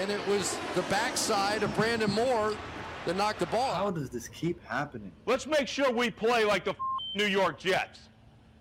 and 0.00 0.10
it 0.10 0.26
was 0.26 0.58
the 0.74 0.82
backside 0.82 1.62
of 1.62 1.74
Brandon 1.76 2.10
Moore 2.10 2.54
that 3.04 3.16
knocked 3.16 3.38
the 3.38 3.46
ball. 3.46 3.74
How 3.74 3.90
does 3.90 4.08
this 4.08 4.28
keep 4.28 4.64
happening? 4.64 5.12
Let's 5.26 5.46
make 5.46 5.68
sure 5.68 5.92
we 5.92 6.10
play 6.10 6.46
like 6.46 6.64
the 6.64 6.74
New 7.14 7.26
York 7.26 7.58
Jets 7.58 8.08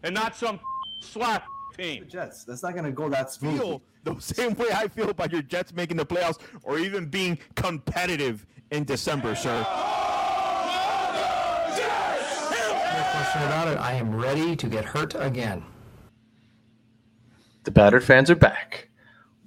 and 0.04 0.14
not 0.14 0.36
some 0.36 0.60
slap 1.00 1.46
team. 1.78 2.04
The 2.04 2.10
Jets. 2.10 2.44
That's 2.44 2.62
not 2.62 2.74
going 2.74 2.84
to 2.84 2.92
go 2.92 3.08
that 3.08 3.32
smoothly. 3.32 3.58
Feel 3.58 3.82
the 4.04 4.20
same 4.20 4.54
way 4.56 4.68
I 4.74 4.90
feel 4.90 5.10
about 5.10 5.32
your 5.32 5.42
Jets 5.42 5.74
making 5.74 5.96
the 5.96 6.06
playoffs 6.06 6.40
or 6.64 6.78
even 6.78 7.06
being 7.06 7.40
competitive 7.56 8.46
in 8.72 8.84
December, 8.84 9.34
sir. 9.34 9.60
No 9.60 9.66
question 13.12 13.44
about 13.44 13.70
it. 13.70 13.78
I 13.78 13.94
am 13.94 14.14
ready 14.14 14.58
to 14.58 14.68
get 14.68 14.84
hurt 14.84 15.16
again. 15.16 15.64
The 17.64 17.72
battered 17.72 18.04
fans 18.04 18.30
are 18.30 18.36
back. 18.36 18.89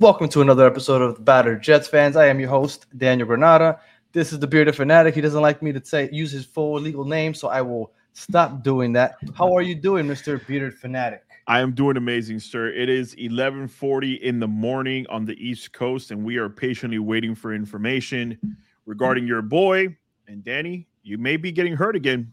Welcome 0.02 0.28
to 0.30 0.40
another 0.40 0.66
episode 0.66 1.00
of 1.00 1.14
the 1.14 1.20
Battered 1.20 1.62
Jets 1.62 1.86
fans. 1.86 2.16
I 2.16 2.26
am 2.26 2.40
your 2.40 2.48
host, 2.48 2.86
Daniel 2.98 3.28
Granada. 3.28 3.78
This 4.10 4.32
is 4.32 4.40
the 4.40 4.48
bearded 4.48 4.74
fanatic. 4.74 5.14
He 5.14 5.20
doesn't 5.20 5.40
like 5.40 5.62
me 5.62 5.70
to 5.70 5.84
say 5.84 6.08
use 6.10 6.32
his 6.32 6.44
full 6.44 6.80
legal 6.80 7.04
name, 7.04 7.34
so 7.34 7.46
I 7.46 7.62
will 7.62 7.92
stop 8.12 8.64
doing 8.64 8.92
that. 8.94 9.14
How 9.38 9.54
are 9.54 9.62
you 9.62 9.76
doing, 9.76 10.06
Mr. 10.06 10.44
Bearded 10.44 10.74
Fanatic? 10.74 11.22
I 11.46 11.60
am 11.60 11.70
doing 11.70 11.96
amazing, 11.96 12.40
sir. 12.40 12.72
It 12.72 12.88
is 12.88 13.14
11:40 13.14 14.20
in 14.22 14.40
the 14.40 14.48
morning 14.48 15.06
on 15.08 15.24
the 15.24 15.34
East 15.34 15.72
Coast, 15.72 16.10
and 16.10 16.24
we 16.24 16.36
are 16.36 16.48
patiently 16.48 16.98
waiting 16.98 17.36
for 17.36 17.54
information 17.54 18.56
regarding 18.86 19.24
your 19.24 19.40
boy 19.40 19.96
and 20.26 20.42
Danny. 20.42 20.88
You 21.04 21.16
may 21.16 21.36
be 21.36 21.52
getting 21.52 21.76
hurt 21.76 21.94
again. 21.94 22.32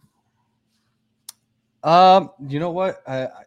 Um, 1.84 2.32
you 2.48 2.60
know 2.60 2.72
what? 2.72 3.04
I, 3.06 3.26
I, 3.26 3.44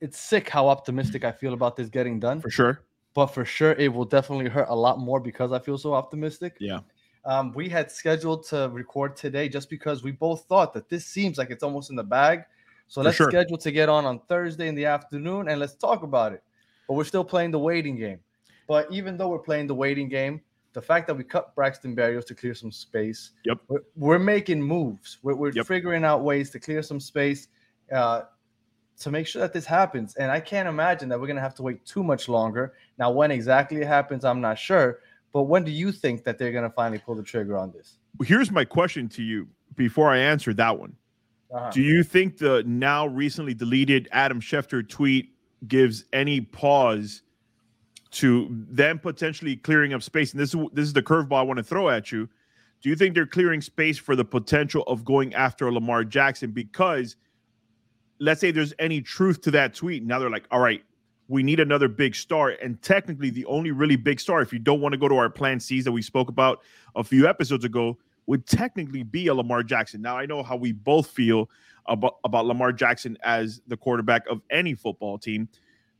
it's 0.00 0.18
sick 0.18 0.48
how 0.48 0.68
optimistic 0.68 1.22
I 1.22 1.32
feel 1.32 1.52
about 1.52 1.76
this 1.76 1.90
getting 1.90 2.18
done. 2.18 2.40
For 2.40 2.48
sure. 2.48 2.82
But 3.14 3.26
for 3.26 3.44
sure, 3.44 3.72
it 3.72 3.92
will 3.92 4.04
definitely 4.04 4.48
hurt 4.48 4.68
a 4.68 4.74
lot 4.74 4.98
more 4.98 5.20
because 5.20 5.52
I 5.52 5.58
feel 5.58 5.76
so 5.78 5.92
optimistic. 5.94 6.56
Yeah. 6.58 6.80
Um, 7.24 7.52
we 7.52 7.68
had 7.68 7.90
scheduled 7.90 8.44
to 8.48 8.68
record 8.72 9.16
today 9.16 9.48
just 9.48 9.70
because 9.70 10.02
we 10.02 10.10
both 10.12 10.44
thought 10.46 10.72
that 10.74 10.88
this 10.88 11.06
seems 11.06 11.38
like 11.38 11.50
it's 11.50 11.62
almost 11.62 11.90
in 11.90 11.96
the 11.96 12.02
bag. 12.02 12.44
So 12.88 13.00
For 13.00 13.04
let's 13.04 13.16
sure. 13.16 13.30
schedule 13.30 13.58
to 13.58 13.70
get 13.70 13.88
on 13.88 14.04
on 14.06 14.18
Thursday 14.28 14.66
in 14.66 14.74
the 14.74 14.86
afternoon 14.86 15.48
and 15.48 15.60
let's 15.60 15.74
talk 15.74 16.02
about 16.02 16.32
it. 16.32 16.42
But 16.88 16.94
we're 16.94 17.04
still 17.04 17.24
playing 17.24 17.52
the 17.52 17.58
waiting 17.58 17.96
game. 17.96 18.18
But 18.66 18.90
even 18.90 19.16
though 19.16 19.28
we're 19.28 19.38
playing 19.38 19.66
the 19.66 19.74
waiting 19.74 20.08
game, 20.08 20.40
the 20.72 20.82
fact 20.82 21.06
that 21.06 21.14
we 21.14 21.22
cut 21.22 21.54
Braxton 21.54 21.94
Berrios 21.94 22.26
to 22.26 22.34
clear 22.34 22.54
some 22.54 22.72
space, 22.72 23.32
Yep. 23.44 23.58
we're, 23.68 23.82
we're 23.94 24.18
making 24.18 24.60
moves. 24.62 25.18
We're, 25.22 25.34
we're 25.34 25.52
Yep. 25.52 25.66
figuring 25.66 26.04
out 26.04 26.24
ways 26.24 26.50
to 26.50 26.60
clear 26.60 26.82
some 26.82 26.98
space 26.98 27.48
uh, 27.94 28.22
to 29.00 29.10
make 29.10 29.26
sure 29.26 29.40
that 29.40 29.52
this 29.52 29.66
happens. 29.66 30.14
And 30.16 30.30
I 30.30 30.40
can't 30.40 30.68
imagine 30.68 31.08
that 31.08 31.20
we're 31.20 31.26
going 31.26 31.36
to 31.36 31.42
have 31.42 31.54
to 31.56 31.62
wait 31.62 31.84
too 31.84 32.02
much 32.02 32.28
longer. 32.28 32.74
Now, 32.98 33.10
when 33.10 33.30
exactly 33.30 33.78
it 33.78 33.86
happens, 33.86 34.24
I'm 34.24 34.40
not 34.40 34.58
sure. 34.58 35.00
But 35.32 35.44
when 35.44 35.64
do 35.64 35.70
you 35.70 35.92
think 35.92 36.24
that 36.24 36.38
they're 36.38 36.52
going 36.52 36.64
to 36.64 36.70
finally 36.70 36.98
pull 36.98 37.14
the 37.14 37.22
trigger 37.22 37.56
on 37.56 37.72
this? 37.72 37.98
Here's 38.22 38.50
my 38.50 38.64
question 38.64 39.08
to 39.10 39.22
you 39.22 39.48
before 39.76 40.10
I 40.10 40.18
answer 40.18 40.52
that 40.54 40.78
one. 40.78 40.94
Uh-huh. 41.52 41.70
Do 41.70 41.82
you 41.82 42.02
think 42.02 42.38
the 42.38 42.62
now 42.66 43.06
recently 43.06 43.54
deleted 43.54 44.08
Adam 44.12 44.40
Schefter 44.40 44.86
tweet 44.86 45.34
gives 45.68 46.04
any 46.12 46.40
pause 46.40 47.22
to 48.12 48.48
them 48.50 48.98
potentially 48.98 49.56
clearing 49.56 49.94
up 49.94 50.02
space? 50.02 50.32
And 50.32 50.40
this 50.40 50.54
is 50.54 50.60
this 50.72 50.86
is 50.86 50.92
the 50.92 51.02
curveball 51.02 51.38
I 51.38 51.42
want 51.42 51.58
to 51.58 51.64
throw 51.64 51.88
at 51.88 52.12
you. 52.12 52.28
Do 52.82 52.88
you 52.88 52.96
think 52.96 53.14
they're 53.14 53.26
clearing 53.26 53.60
space 53.60 53.96
for 53.96 54.16
the 54.16 54.24
potential 54.24 54.82
of 54.86 55.04
going 55.04 55.34
after 55.34 55.70
Lamar 55.72 56.04
Jackson? 56.04 56.50
Because 56.50 57.16
let's 58.22 58.40
say 58.40 58.52
there's 58.52 58.72
any 58.78 59.00
truth 59.00 59.40
to 59.42 59.50
that 59.50 59.74
tweet. 59.74 60.04
Now 60.04 60.20
they're 60.20 60.30
like, 60.30 60.46
all 60.52 60.60
right, 60.60 60.82
we 61.26 61.42
need 61.42 61.58
another 61.58 61.88
big 61.88 62.14
star. 62.14 62.50
And 62.50 62.80
technically, 62.80 63.30
the 63.30 63.44
only 63.46 63.72
really 63.72 63.96
big 63.96 64.20
star, 64.20 64.40
if 64.42 64.52
you 64.52 64.60
don't 64.60 64.80
want 64.80 64.92
to 64.92 64.98
go 64.98 65.08
to 65.08 65.16
our 65.16 65.28
plan 65.28 65.58
C's 65.58 65.84
that 65.84 65.92
we 65.92 66.02
spoke 66.02 66.28
about 66.28 66.60
a 66.94 67.02
few 67.02 67.26
episodes 67.28 67.64
ago, 67.64 67.98
would 68.26 68.46
technically 68.46 69.02
be 69.02 69.26
a 69.26 69.34
Lamar 69.34 69.64
Jackson. 69.64 70.00
Now 70.00 70.16
I 70.16 70.26
know 70.26 70.44
how 70.44 70.54
we 70.54 70.70
both 70.70 71.08
feel 71.08 71.50
about, 71.86 72.18
about 72.22 72.46
Lamar 72.46 72.72
Jackson 72.72 73.18
as 73.24 73.60
the 73.66 73.76
quarterback 73.76 74.22
of 74.30 74.40
any 74.50 74.74
football 74.74 75.18
team. 75.18 75.48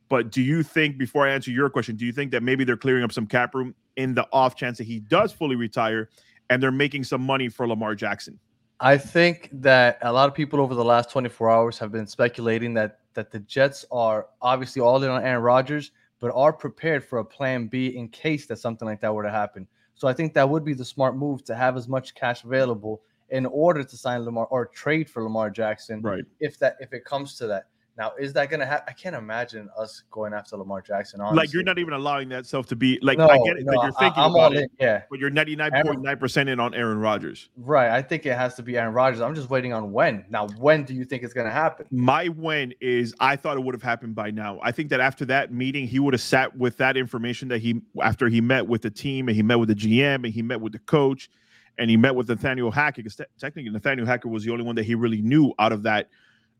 But 0.07 0.31
do 0.31 0.41
you 0.41 0.63
think, 0.63 0.97
before 0.97 1.27
I 1.27 1.31
answer 1.31 1.51
your 1.51 1.69
question, 1.69 1.97
do 1.97 2.05
you 2.05 2.13
think 2.13 2.31
that 2.31 2.41
maybe 2.41 2.63
they're 2.63 2.77
clearing 2.77 3.03
up 3.03 3.11
some 3.11 3.27
cap 3.27 3.53
room 3.53 3.75
in 3.97 4.13
the 4.13 4.25
off 4.31 4.55
chance 4.55 4.77
that 4.77 4.85
he 4.85 5.01
does 5.01 5.33
fully 5.33 5.57
retire 5.57 6.09
and 6.49 6.63
they're 6.63 6.71
making 6.71 7.03
some 7.03 7.21
money 7.21 7.49
for 7.49 7.67
Lamar 7.67 7.95
Jackson? 7.95 8.39
I 8.79 8.97
think 8.97 9.49
that 9.53 9.97
a 10.01 10.11
lot 10.11 10.27
of 10.27 10.35
people 10.35 10.59
over 10.59 10.75
the 10.75 10.83
last 10.83 11.09
24 11.11 11.49
hours 11.49 11.79
have 11.79 11.91
been 11.91 12.07
speculating 12.07 12.73
that 12.75 12.99
that 13.13 13.31
the 13.31 13.39
Jets 13.39 13.85
are 13.91 14.27
obviously 14.41 14.81
all 14.81 15.01
in 15.03 15.09
on 15.09 15.23
Aaron 15.23 15.43
Rodgers, 15.43 15.91
but 16.19 16.31
are 16.33 16.51
prepared 16.51 17.03
for 17.03 17.19
a 17.19 17.25
plan 17.25 17.67
B 17.67 17.95
in 17.95 18.09
case 18.09 18.47
that 18.47 18.57
something 18.57 18.87
like 18.87 19.01
that 19.01 19.13
were 19.13 19.23
to 19.23 19.29
happen. 19.29 19.67
So 19.95 20.07
I 20.07 20.13
think 20.13 20.33
that 20.33 20.49
would 20.49 20.65
be 20.65 20.73
the 20.73 20.85
smart 20.85 21.15
move 21.15 21.43
to 21.45 21.55
have 21.55 21.77
as 21.77 21.87
much 21.87 22.15
cash 22.15 22.43
available 22.43 23.01
in 23.29 23.45
order 23.45 23.83
to 23.83 23.97
sign 23.97 24.21
Lamar 24.21 24.47
or 24.47 24.65
trade 24.67 25.09
for 25.09 25.23
Lamar 25.23 25.49
Jackson. 25.49 26.01
Right. 26.01 26.23
If 26.39 26.57
that 26.59 26.77
if 26.79 26.93
it 26.93 27.05
comes 27.05 27.37
to 27.37 27.47
that. 27.47 27.67
Now, 27.95 28.13
is 28.19 28.33
that 28.33 28.49
gonna 28.49 28.65
happen? 28.65 28.85
I 28.87 28.93
can't 28.93 29.15
imagine 29.15 29.69
us 29.77 30.03
going 30.09 30.33
after 30.33 30.57
Lamar 30.57 30.81
Jackson. 30.81 31.21
Honestly. 31.21 31.37
Like 31.37 31.53
you're 31.53 31.61
not 31.63 31.77
even 31.77 31.93
allowing 31.93 32.27
that 32.29 32.47
self 32.47 32.65
to 32.67 32.75
be 32.75 32.97
like 33.03 33.19
No, 33.19 33.27
I 33.27 33.37
get 33.37 33.57
it. 33.57 33.65
no, 33.65 33.83
you're 33.83 33.91
thinking 33.93 34.23
I, 34.23 34.25
about 34.25 34.37
all 34.39 34.57
it, 34.57 34.61
in. 34.63 34.69
Yeah. 34.79 35.03
but 35.11 35.19
you're 35.19 35.29
99.9% 35.29 36.49
in 36.49 36.59
on 36.59 36.73
Aaron 36.73 36.97
Rodgers. 36.97 37.49
Right. 37.55 37.91
I 37.91 38.01
think 38.01 38.25
it 38.25 38.35
has 38.35 38.55
to 38.55 38.63
be 38.63 38.77
Aaron 38.77 38.95
Rodgers. 38.95 39.21
I'm 39.21 39.35
just 39.35 39.51
waiting 39.51 39.73
on 39.73 39.91
when. 39.91 40.25
Now, 40.29 40.47
when 40.57 40.85
do 40.85 40.95
you 40.95 41.05
think 41.05 41.21
it's 41.21 41.33
gonna 41.33 41.51
happen? 41.51 41.85
My 41.91 42.29
when 42.29 42.73
is 42.81 43.13
I 43.19 43.35
thought 43.35 43.57
it 43.57 43.63
would 43.63 43.75
have 43.75 43.83
happened 43.83 44.15
by 44.15 44.31
now. 44.31 44.59
I 44.63 44.71
think 44.71 44.89
that 44.89 44.99
after 44.99 45.23
that 45.25 45.53
meeting, 45.53 45.87
he 45.87 45.99
would 45.99 46.15
have 46.15 46.21
sat 46.21 46.55
with 46.57 46.77
that 46.77 46.97
information 46.97 47.47
that 47.49 47.59
he 47.59 47.79
after 48.01 48.27
he 48.27 48.41
met 48.41 48.67
with 48.67 48.81
the 48.81 48.89
team 48.89 49.27
and 49.27 49.35
he 49.35 49.43
met 49.43 49.59
with 49.59 49.69
the 49.69 49.75
GM 49.75 50.15
and 50.15 50.33
he 50.33 50.41
met 50.41 50.59
with 50.59 50.73
the 50.73 50.79
coach 50.79 51.29
and 51.77 51.91
he 51.91 51.97
met 51.97 52.15
with 52.15 52.27
Nathaniel 52.27 52.71
Hackett. 52.71 53.03
Because 53.03 53.17
te- 53.17 53.23
technically, 53.39 53.71
Nathaniel 53.71 54.07
Hackett 54.07 54.31
was 54.31 54.43
the 54.43 54.51
only 54.51 54.63
one 54.63 54.75
that 54.77 54.85
he 54.85 54.95
really 54.95 55.21
knew 55.21 55.53
out 55.59 55.71
of 55.71 55.83
that 55.83 56.09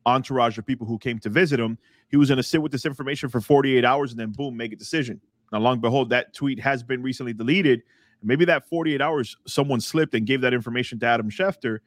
entourage 0.06 0.58
of 0.58 0.66
people 0.66 0.88
who 0.88 0.98
came 0.98 1.20
to 1.20 1.30
visit 1.30 1.60
him. 1.60 1.78
He 2.10 2.18
was 2.18 2.30
going 2.30 2.38
to 2.38 2.44
sit 2.44 2.62
with 2.62 2.72
this 2.72 2.86
information 2.86 3.30
for 3.30 3.42
48 3.42 3.84
hours 3.86 4.12
and 4.12 4.20
then 4.20 4.32
boom, 4.32 4.56
make 4.56 4.74
a 4.74 4.76
decision. 4.76 5.20
Now, 5.52 5.60
long 5.60 5.80
behold, 5.80 6.10
that 6.10 6.34
tweet 6.34 6.60
has 6.60 6.84
been 6.84 7.02
recently 7.04 7.34
deleted. 7.34 7.84
Maybe 8.22 8.46
that 8.46 8.68
48 8.68 9.02
hours, 9.02 9.38
someone 9.46 9.82
slipped 9.82 10.16
and 10.16 10.26
gave 10.26 10.42
that 10.42 10.54
information 10.54 11.00
to 11.00 11.06
Adam 11.06 11.30
Schefter. 11.30 11.80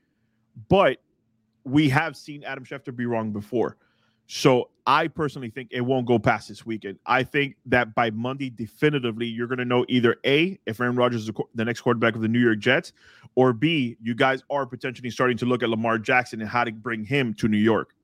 But 0.68 0.98
we 1.64 1.88
have 1.88 2.16
seen 2.16 2.44
Adam 2.44 2.64
Schefter 2.64 2.94
be 2.94 3.06
wrong 3.06 3.32
before. 3.32 3.76
So 4.28 4.70
I 4.86 5.08
personally 5.08 5.50
think 5.50 5.68
it 5.72 5.80
won't 5.80 6.06
go 6.06 6.18
past 6.18 6.48
this 6.48 6.64
weekend. 6.64 6.98
I 7.06 7.22
think 7.24 7.56
that 7.66 7.94
by 7.94 8.10
Monday, 8.10 8.50
definitively, 8.50 9.26
you're 9.26 9.46
going 9.48 9.58
to 9.58 9.64
know 9.64 9.84
either 9.88 10.16
A, 10.24 10.58
if 10.66 10.80
Aaron 10.80 10.96
Rodgers 10.96 11.28
is 11.28 11.30
the 11.54 11.64
next 11.64 11.80
quarterback 11.80 12.14
of 12.14 12.22
the 12.22 12.28
New 12.28 12.40
York 12.40 12.58
Jets, 12.58 12.92
or 13.34 13.52
B, 13.52 13.96
you 14.00 14.14
guys 14.14 14.42
are 14.48 14.64
potentially 14.64 15.10
starting 15.10 15.36
to 15.38 15.46
look 15.46 15.62
at 15.62 15.70
Lamar 15.70 15.98
Jackson 15.98 16.40
and 16.40 16.48
how 16.48 16.64
to 16.64 16.72
bring 16.72 17.04
him 17.04 17.34
to 17.34 17.48
New 17.48 17.56
York. 17.56 17.94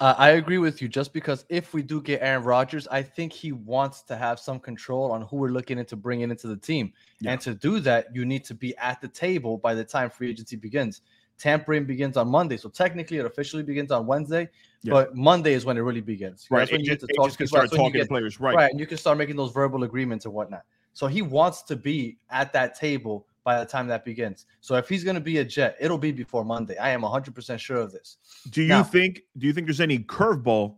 Uh, 0.00 0.14
I 0.16 0.30
agree 0.30 0.58
with 0.58 0.80
you. 0.80 0.88
Just 0.88 1.12
because 1.12 1.44
if 1.48 1.74
we 1.74 1.82
do 1.82 2.00
get 2.00 2.22
Aaron 2.22 2.44
Rodgers, 2.44 2.86
I 2.88 3.02
think 3.02 3.32
he 3.32 3.52
wants 3.52 4.02
to 4.02 4.16
have 4.16 4.38
some 4.38 4.60
control 4.60 5.10
on 5.10 5.22
who 5.22 5.36
we're 5.36 5.50
looking 5.50 5.78
into 5.78 5.96
bringing 5.96 6.30
into 6.30 6.46
the 6.46 6.56
team. 6.56 6.92
Yeah. 7.20 7.32
And 7.32 7.40
to 7.40 7.54
do 7.54 7.80
that, 7.80 8.14
you 8.14 8.24
need 8.24 8.44
to 8.44 8.54
be 8.54 8.76
at 8.76 9.00
the 9.00 9.08
table 9.08 9.58
by 9.58 9.74
the 9.74 9.84
time 9.84 10.10
free 10.10 10.30
agency 10.30 10.56
begins. 10.56 11.02
Tampering 11.36 11.84
begins 11.84 12.16
on 12.16 12.28
Monday, 12.28 12.56
so 12.56 12.68
technically 12.68 13.18
it 13.18 13.24
officially 13.24 13.62
begins 13.62 13.92
on 13.92 14.06
Wednesday. 14.06 14.48
Yeah. 14.82 14.92
But 14.92 15.16
Monday 15.16 15.52
is 15.52 15.64
when 15.64 15.76
it 15.76 15.80
really 15.80 16.00
begins. 16.00 16.46
That's 16.50 16.70
when 16.70 16.80
you 16.80 16.90
get 16.90 17.00
to 17.00 17.06
talk 17.16 17.30
can 17.30 17.36
to 17.38 17.46
start 17.46 17.62
That's 17.62 17.72
when 17.72 17.80
you 17.80 17.88
talking 17.90 18.00
to 18.02 18.08
players, 18.08 18.40
right? 18.40 18.54
right, 18.56 18.70
and 18.70 18.80
you 18.80 18.86
can 18.86 18.98
start 18.98 19.18
making 19.18 19.36
those 19.36 19.52
verbal 19.52 19.84
agreements 19.84 20.24
and 20.24 20.34
whatnot. 20.34 20.62
So 20.94 21.06
he 21.06 21.22
wants 21.22 21.62
to 21.62 21.76
be 21.76 22.18
at 22.30 22.52
that 22.54 22.74
table 22.76 23.26
by 23.48 23.58
the 23.58 23.64
time 23.64 23.86
that 23.86 24.04
begins. 24.04 24.44
So 24.60 24.74
if 24.74 24.90
he's 24.90 25.02
going 25.02 25.14
to 25.14 25.22
be 25.22 25.38
a 25.38 25.44
Jet, 25.44 25.74
it'll 25.80 25.96
be 25.96 26.12
before 26.12 26.44
Monday. 26.44 26.76
I 26.76 26.90
am 26.90 27.00
100% 27.00 27.58
sure 27.58 27.78
of 27.78 27.90
this. 27.92 28.18
Do 28.50 28.60
you 28.60 28.68
Now- 28.68 28.82
think? 28.82 29.22
Do 29.38 29.46
you 29.46 29.54
think 29.54 29.66
there's 29.66 29.80
any 29.80 30.00
curveball 30.00 30.76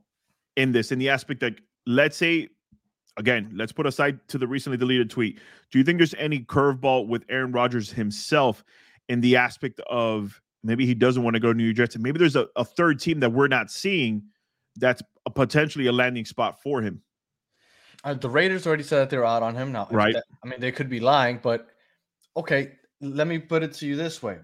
in 0.54 0.70
this? 0.70 0.92
In 0.92 1.00
the 1.00 1.08
aspect 1.08 1.40
that, 1.40 1.54
let's 1.84 2.16
say, 2.16 2.48
again, 3.16 3.50
let's 3.56 3.72
put 3.72 3.86
aside 3.86 4.20
to 4.28 4.38
the 4.38 4.46
recently 4.46 4.78
deleted 4.78 5.10
tweet. 5.10 5.40
Do 5.72 5.78
you 5.78 5.84
think 5.84 5.98
there's 5.98 6.14
any 6.14 6.38
curveball 6.44 7.08
with 7.08 7.24
Aaron 7.28 7.50
Rodgers 7.50 7.90
himself 7.90 8.62
in 9.08 9.20
the 9.20 9.34
aspect 9.34 9.80
of 9.90 10.40
maybe 10.62 10.86
he 10.86 10.94
doesn't 10.94 11.24
want 11.24 11.34
to 11.34 11.40
go 11.40 11.52
to 11.52 11.58
New 11.58 11.64
York 11.64 11.76
Jets, 11.76 11.96
and 11.96 12.04
maybe 12.04 12.20
there's 12.20 12.36
a, 12.36 12.46
a 12.54 12.64
third 12.64 13.00
team 13.00 13.18
that 13.18 13.32
we're 13.32 13.48
not 13.48 13.68
seeing 13.68 14.22
that's 14.76 15.02
a, 15.26 15.30
potentially 15.30 15.88
a 15.88 15.92
landing 15.92 16.24
spot 16.24 16.62
for 16.62 16.82
him? 16.82 17.02
Uh, 18.04 18.14
the 18.14 18.30
Raiders 18.30 18.64
already 18.64 18.84
said 18.84 19.00
that 19.00 19.10
they're 19.10 19.26
out 19.26 19.42
on 19.42 19.56
him 19.56 19.72
now. 19.72 19.88
Right. 19.90 20.14
that- 20.14 20.22
I 20.44 20.46
mean, 20.46 20.60
they 20.60 20.70
could 20.70 20.88
be 20.88 21.00
lying, 21.00 21.40
but 21.42 21.66
okay. 22.36 22.72
Let 23.00 23.26
me 23.26 23.38
put 23.38 23.62
it 23.62 23.72
to 23.74 23.86
you 23.86 23.96
this 23.96 24.22
way: 24.22 24.38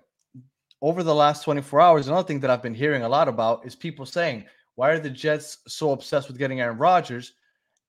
over 0.80 1.02
the 1.02 1.14
last 1.14 1.44
24 1.44 1.80
hours, 1.80 2.08
another 2.08 2.26
thing 2.26 2.40
that 2.40 2.50
I've 2.50 2.62
been 2.62 2.74
hearing 2.74 3.02
a 3.02 3.08
lot 3.08 3.28
about 3.28 3.66
is 3.66 3.74
people 3.76 4.06
saying, 4.06 4.44
"Why 4.76 4.90
are 4.90 4.98
the 4.98 5.10
Jets 5.10 5.58
so 5.68 5.92
obsessed 5.92 6.28
with 6.28 6.38
getting 6.38 6.60
Aaron 6.60 6.78
Rodgers, 6.78 7.34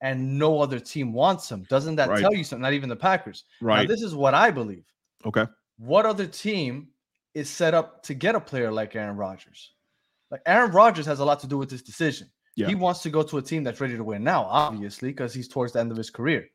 and 0.01 0.37
no 0.37 0.59
other 0.59 0.79
team 0.79 1.13
wants 1.13 1.49
him?" 1.49 1.63
Doesn't 1.69 1.95
that 1.95 2.09
Right. 2.09 2.21
tell 2.21 2.33
you 2.33 2.43
something? 2.43 2.61
Not 2.63 2.73
even 2.73 2.89
the 2.89 2.95
Packers. 2.95 3.45
Now, 3.61 3.67
Right. 3.67 3.87
this 3.87 4.01
is 4.01 4.13
what 4.13 4.33
I 4.33 4.51
believe. 4.51 4.85
Okay. 5.25 5.45
What 5.77 6.05
other 6.05 6.27
team 6.27 6.89
is 7.33 7.49
set 7.49 7.73
up 7.73 8.03
to 8.03 8.13
get 8.13 8.35
a 8.35 8.39
player 8.39 8.71
like 8.71 8.95
Aaron 8.95 9.15
Rodgers? 9.15 9.73
Like 10.31 10.41
Aaron 10.45 10.71
Rodgers 10.71 11.05
has 11.05 11.19
a 11.19 11.25
lot 11.25 11.39
to 11.41 11.47
do 11.47 11.57
with 11.57 11.69
this 11.69 11.81
decision. 11.81 12.29
Yeah. 12.55 12.67
He 12.67 12.75
wants 12.75 13.01
to 13.03 13.09
go 13.09 13.23
to 13.23 13.37
a 13.37 13.41
team 13.41 13.63
that's 13.63 13.79
ready 13.79 13.95
to 13.95 14.03
win 14.03 14.23
now, 14.23 14.43
obviously, 14.45 15.09
because 15.09 15.33
he's 15.33 15.47
towards 15.47 15.73
the 15.73 15.79
end 15.79 15.91
of 15.91 15.97
his 15.97 16.09
career. 16.09 16.49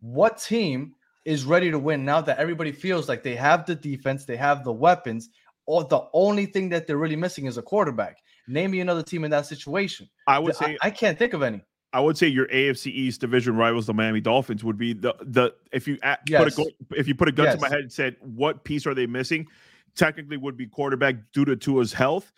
What 0.00 0.36
team 0.38 0.94
is 1.24 1.44
ready 1.44 1.70
to 1.70 1.78
win 1.78 2.04
now 2.04 2.20
that 2.20 2.38
everybody 2.38 2.72
feels 2.72 3.08
like 3.08 3.22
they 3.22 3.34
have 3.34 3.66
the 3.66 3.74
defense, 3.74 4.24
they 4.24 4.36
have 4.36 4.64
the 4.64 4.72
weapons. 4.72 5.30
Or 5.66 5.84
the 5.84 6.02
only 6.12 6.44
thing 6.44 6.68
that 6.70 6.86
they're 6.86 6.98
really 6.98 7.16
missing 7.16 7.46
is 7.46 7.56
a 7.56 7.62
quarterback. 7.62 8.18
Name 8.46 8.72
me 8.72 8.80
another 8.80 9.02
team 9.02 9.24
in 9.24 9.30
that 9.30 9.46
situation. 9.46 10.10
I 10.26 10.38
would 10.38 10.54
say 10.54 10.76
I 10.82 10.90
can't 10.90 11.18
think 11.18 11.32
of 11.32 11.42
any. 11.42 11.62
I 11.94 12.00
would 12.00 12.18
say 12.18 12.26
your 12.26 12.48
AFC 12.48 12.88
East 12.88 13.20
division 13.20 13.56
rivals, 13.56 13.86
the 13.86 13.94
Miami 13.94 14.20
Dolphins, 14.20 14.62
would 14.62 14.76
be 14.76 14.92
the 14.92 15.14
the 15.22 15.54
if 15.72 15.88
you 15.88 15.96
a- 16.02 16.18
put 16.26 16.48
a 16.48 16.50
go, 16.50 16.66
if 16.90 17.08
you 17.08 17.14
put 17.14 17.28
a 17.28 17.32
gun 17.32 17.54
to 17.54 17.60
my 17.60 17.68
head 17.68 17.78
and 17.78 17.92
said 17.92 18.16
what 18.20 18.64
piece 18.64 18.86
are 18.86 18.94
they 18.94 19.06
missing, 19.06 19.46
technically 19.94 20.36
would 20.36 20.56
be 20.56 20.66
quarterback 20.66 21.16
due 21.32 21.46
to 21.46 21.56
Tua's 21.56 21.92
health. 21.94 22.32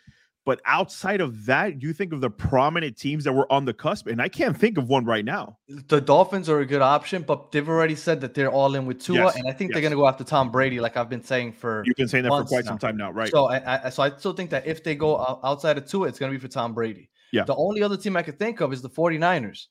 But 0.46 0.60
outside 0.64 1.20
of 1.20 1.44
that, 1.46 1.82
you 1.82 1.92
think 1.92 2.12
of 2.12 2.20
the 2.20 2.30
prominent 2.30 2.96
teams 2.96 3.24
that 3.24 3.32
were 3.32 3.50
on 3.52 3.64
the 3.64 3.74
cusp, 3.74 4.06
and 4.06 4.22
I 4.22 4.28
can't 4.28 4.56
think 4.56 4.78
of 4.78 4.88
one 4.88 5.04
right 5.04 5.24
now. 5.24 5.58
The 5.88 6.00
Dolphins 6.00 6.48
are 6.48 6.60
a 6.60 6.64
good 6.64 6.82
option, 6.82 7.22
but 7.22 7.50
they've 7.50 7.68
already 7.68 7.96
said 7.96 8.20
that 8.20 8.32
they're 8.34 8.50
all 8.50 8.76
in 8.76 8.86
with 8.86 9.02
Tua, 9.02 9.24
Yes, 9.24 9.36
and 9.36 9.48
I 9.48 9.52
think 9.52 9.70
yes. 9.70 9.74
they're 9.74 9.82
going 9.82 9.90
to 9.90 9.96
go 9.96 10.06
after 10.06 10.22
Tom 10.22 10.52
Brady, 10.52 10.78
like 10.78 10.96
I've 10.96 11.10
been 11.10 11.24
saying 11.24 11.54
for. 11.54 11.82
You've 11.84 11.96
been 11.96 12.06
saying 12.06 12.22
that 12.22 12.30
for 12.30 12.44
quite 12.44 12.64
now. 12.64 12.70
some 12.70 12.78
time 12.78 12.96
now, 12.96 13.10
right? 13.10 13.28
So 13.28 13.46
I, 13.46 13.86
I 13.86 13.90
so 13.90 14.04
I 14.04 14.16
still 14.16 14.34
think 14.34 14.50
that 14.50 14.64
if 14.64 14.84
they 14.84 14.94
go 14.94 15.40
outside 15.42 15.78
of 15.78 15.86
Tua, 15.86 16.06
it's 16.06 16.20
going 16.20 16.30
to 16.32 16.38
be 16.38 16.40
for 16.40 16.48
Tom 16.48 16.74
Brady. 16.74 17.10
Yeah. 17.32 17.42
The 17.42 17.56
only 17.56 17.82
other 17.82 17.96
team 17.96 18.16
I 18.16 18.22
could 18.22 18.38
think 18.38 18.60
of 18.60 18.72
is 18.72 18.80
the 18.80 18.88
49ers. 18.88 19.66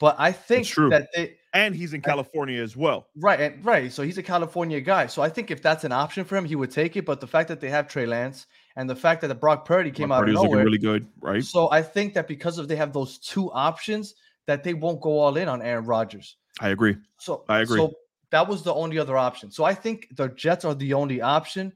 But 0.00 0.16
I 0.18 0.32
think 0.32 0.66
that 0.74 1.08
they 1.14 1.36
and 1.54 1.74
he's 1.74 1.94
in 1.94 2.02
California 2.02 2.60
as 2.60 2.76
well. 2.76 3.06
right 3.16 3.40
and 3.40 3.64
right. 3.64 3.90
So 3.90 4.02
he's 4.02 4.18
a 4.18 4.22
California 4.22 4.82
guy. 4.82 5.06
So 5.06 5.22
I 5.22 5.30
think 5.30 5.50
if 5.50 5.62
that's 5.62 5.84
an 5.84 5.92
option 5.92 6.24
for 6.24 6.36
him, 6.36 6.44
he 6.44 6.56
would 6.56 6.70
take 6.70 6.96
it. 6.96 7.06
But 7.06 7.20
the 7.20 7.26
fact 7.26 7.48
that 7.48 7.60
they 7.60 7.70
have 7.70 7.88
Trey 7.88 8.04
Lance 8.04 8.46
and 8.76 8.88
the 8.88 8.96
fact 8.96 9.20
that 9.20 9.28
the 9.28 9.34
Brock 9.34 9.64
Purdy 9.64 9.90
came 9.90 10.08
Brock 10.08 10.18
out 10.18 10.20
Purdy 10.22 10.36
of 10.36 10.42
nowhere, 10.44 10.64
really 10.64 10.78
good, 10.78 11.06
right? 11.20 11.44
so 11.44 11.70
I 11.70 11.82
think 11.82 12.14
that 12.14 12.26
because 12.28 12.58
of 12.58 12.68
they 12.68 12.76
have 12.76 12.92
those 12.92 13.18
two 13.18 13.50
options, 13.52 14.14
that 14.46 14.64
they 14.64 14.74
won't 14.74 15.00
go 15.00 15.18
all 15.20 15.36
in 15.36 15.48
on 15.48 15.62
Aaron 15.62 15.84
Rodgers. 15.84 16.36
I 16.60 16.70
agree. 16.70 16.96
So 17.18 17.44
I 17.48 17.60
agree. 17.60 17.78
So 17.78 17.92
that 18.30 18.48
was 18.48 18.62
the 18.62 18.74
only 18.74 18.98
other 18.98 19.16
option. 19.16 19.50
So 19.50 19.64
I 19.64 19.74
think 19.74 20.08
the 20.16 20.28
Jets 20.28 20.64
are 20.64 20.74
the 20.74 20.94
only 20.94 21.20
option 21.20 21.72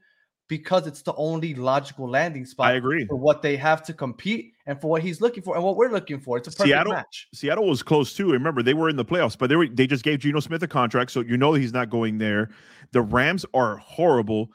because 0.49 0.87
it's 0.87 1.03
the 1.03 1.13
only 1.15 1.53
logical 1.53 2.09
landing 2.09 2.43
spot 2.45 2.71
I 2.71 2.73
agree. 2.73 3.05
for 3.05 3.15
what 3.15 3.41
they 3.41 3.55
have 3.55 3.83
to 3.83 3.93
compete 3.93 4.53
and 4.65 4.81
for 4.81 4.89
what 4.89 5.03
he's 5.03 5.21
looking 5.21 5.43
for 5.43 5.55
and 5.55 5.63
what 5.63 5.77
we're 5.77 5.91
looking 5.91 6.19
for. 6.19 6.37
It's 6.37 6.47
a 6.47 6.51
perfect 6.51 6.67
Seattle- 6.67 6.93
match. 6.93 7.27
Seattle 7.33 7.67
was 7.67 7.83
close 7.83 8.13
too. 8.13 8.31
Remember, 8.31 8.61
they 8.63 8.73
were 8.73 8.89
in 8.89 8.95
the 8.95 9.05
playoffs, 9.05 9.37
but 9.37 9.47
they 9.49 9.55
were 9.55 9.67
they 9.67 9.87
just 9.87 10.03
gave 10.03 10.19
Geno 10.19 10.39
Smith 10.39 10.61
a 10.63 10.67
contract, 10.67 11.11
so 11.11 11.21
you 11.21 11.37
know 11.37 11.53
he's 11.53 11.71
not 11.71 11.89
going 11.89 12.17
there. 12.17 12.49
The 12.91 13.01
Rams 13.01 13.45
are 13.53 13.77
horrible. 13.77 14.49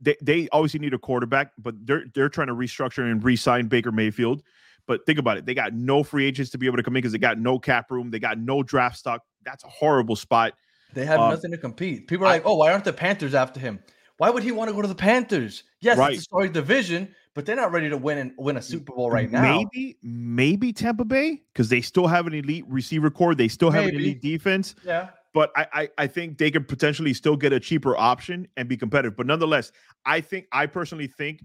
They 0.00 0.16
they 0.20 0.48
obviously 0.52 0.80
need 0.80 0.94
a 0.94 0.98
quarterback, 0.98 1.52
but 1.58 1.74
they're 1.86 2.04
they're 2.14 2.28
trying 2.28 2.48
to 2.48 2.54
restructure 2.54 3.10
and 3.10 3.22
re-sign 3.22 3.68
Baker 3.68 3.92
Mayfield. 3.92 4.42
But 4.86 5.06
think 5.06 5.18
about 5.18 5.38
it. 5.38 5.46
They 5.46 5.54
got 5.54 5.72
no 5.72 6.02
free 6.02 6.26
agents 6.26 6.50
to 6.50 6.58
be 6.58 6.66
able 6.66 6.76
to 6.76 6.82
come 6.82 6.94
in 6.94 7.00
because 7.00 7.12
they 7.12 7.18
got 7.18 7.38
no 7.38 7.58
cap 7.58 7.90
room. 7.90 8.10
They 8.10 8.18
got 8.18 8.38
no 8.38 8.62
draft 8.62 8.98
stock. 8.98 9.22
That's 9.44 9.64
a 9.64 9.68
horrible 9.68 10.16
spot. 10.16 10.52
They 10.92 11.06
have 11.06 11.18
Um, 11.20 11.30
nothing 11.30 11.50
to 11.52 11.58
compete. 11.58 12.06
People 12.06 12.26
are 12.26 12.30
I- 12.30 12.32
like, 12.34 12.42
oh, 12.44 12.56
why 12.56 12.70
aren't 12.70 12.84
the 12.84 12.92
Panthers 12.92 13.34
after 13.34 13.58
him? 13.60 13.78
Why 14.18 14.30
would 14.30 14.42
he 14.42 14.52
want 14.52 14.68
to 14.68 14.74
go 14.74 14.82
to 14.82 14.86
the 14.88 14.94
Panthers? 14.94 15.64
Yes, 15.80 15.98
Right. 15.98 16.14
it's 16.16 16.26
a 16.32 16.48
division, 16.48 17.08
but 17.34 17.46
they're 17.46 17.56
not 17.56 17.72
ready 17.72 17.88
to 17.88 17.96
win 17.96 18.18
and 18.18 18.32
win 18.38 18.56
a 18.58 18.62
Super 18.62 18.92
Bowl 18.94 19.10
right 19.10 19.28
now. 19.30 19.42
Maybe, 19.72 19.96
maybe 20.02 20.72
Tampa 20.72 21.04
Bay 21.04 21.42
because 21.52 21.68
they 21.68 21.80
still 21.80 22.06
have 22.06 22.26
an 22.28 22.34
elite 22.34 22.64
receiver 22.68 23.10
corps. 23.10 23.34
They 23.34 23.48
still 23.48 23.70
have 23.70 23.86
an 23.86 23.94
elite 23.94 24.22
defense. 24.22 24.74
Yeah. 24.84 25.08
But 25.34 25.50
I, 25.56 25.66
I 25.72 25.88
I 25.98 26.06
think 26.06 26.38
they 26.38 26.50
could 26.50 26.66
potentially 26.68 27.12
still 27.12 27.36
get 27.36 27.52
a 27.52 27.60
cheaper 27.60 27.94
option 27.96 28.48
and 28.56 28.68
be 28.68 28.76
competitive. 28.76 29.16
But 29.16 29.26
nonetheless, 29.26 29.72
I 30.06 30.20
think 30.22 30.46
I 30.52 30.64
personally 30.66 31.06
think 31.08 31.44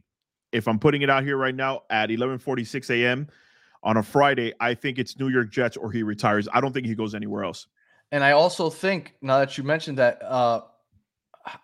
if 0.53 0.67
I'm 0.67 0.79
putting 0.79 1.01
it 1.01 1.09
out 1.09 1.23
here 1.23 1.35
right 1.37 1.53
now 1.55 1.81
at 1.89 2.09
11:46 2.09 2.89
a.m. 2.91 3.27
on 3.83 3.97
a 3.97 4.03
Friday, 4.03 4.53
I 4.59 4.73
think 4.73 4.97
it's 4.99 5.19
New 5.19 5.27
York 5.29 5.51
Jets 5.51 5.75
or 5.75 5.91
he 5.91 6.03
retires. 6.03 6.47
I 6.53 6.61
don't 6.61 6.71
think 6.73 6.85
he 6.87 6.95
goes 6.95 7.13
anywhere 7.13 7.43
else. 7.43 7.67
And 8.11 8.23
I 8.23 8.31
also 8.31 8.69
think 8.69 9.13
now 9.21 9.37
that 9.39 9.57
you 9.57 9.63
mentioned 9.63 9.97
that, 9.99 10.21
uh, 10.23 10.61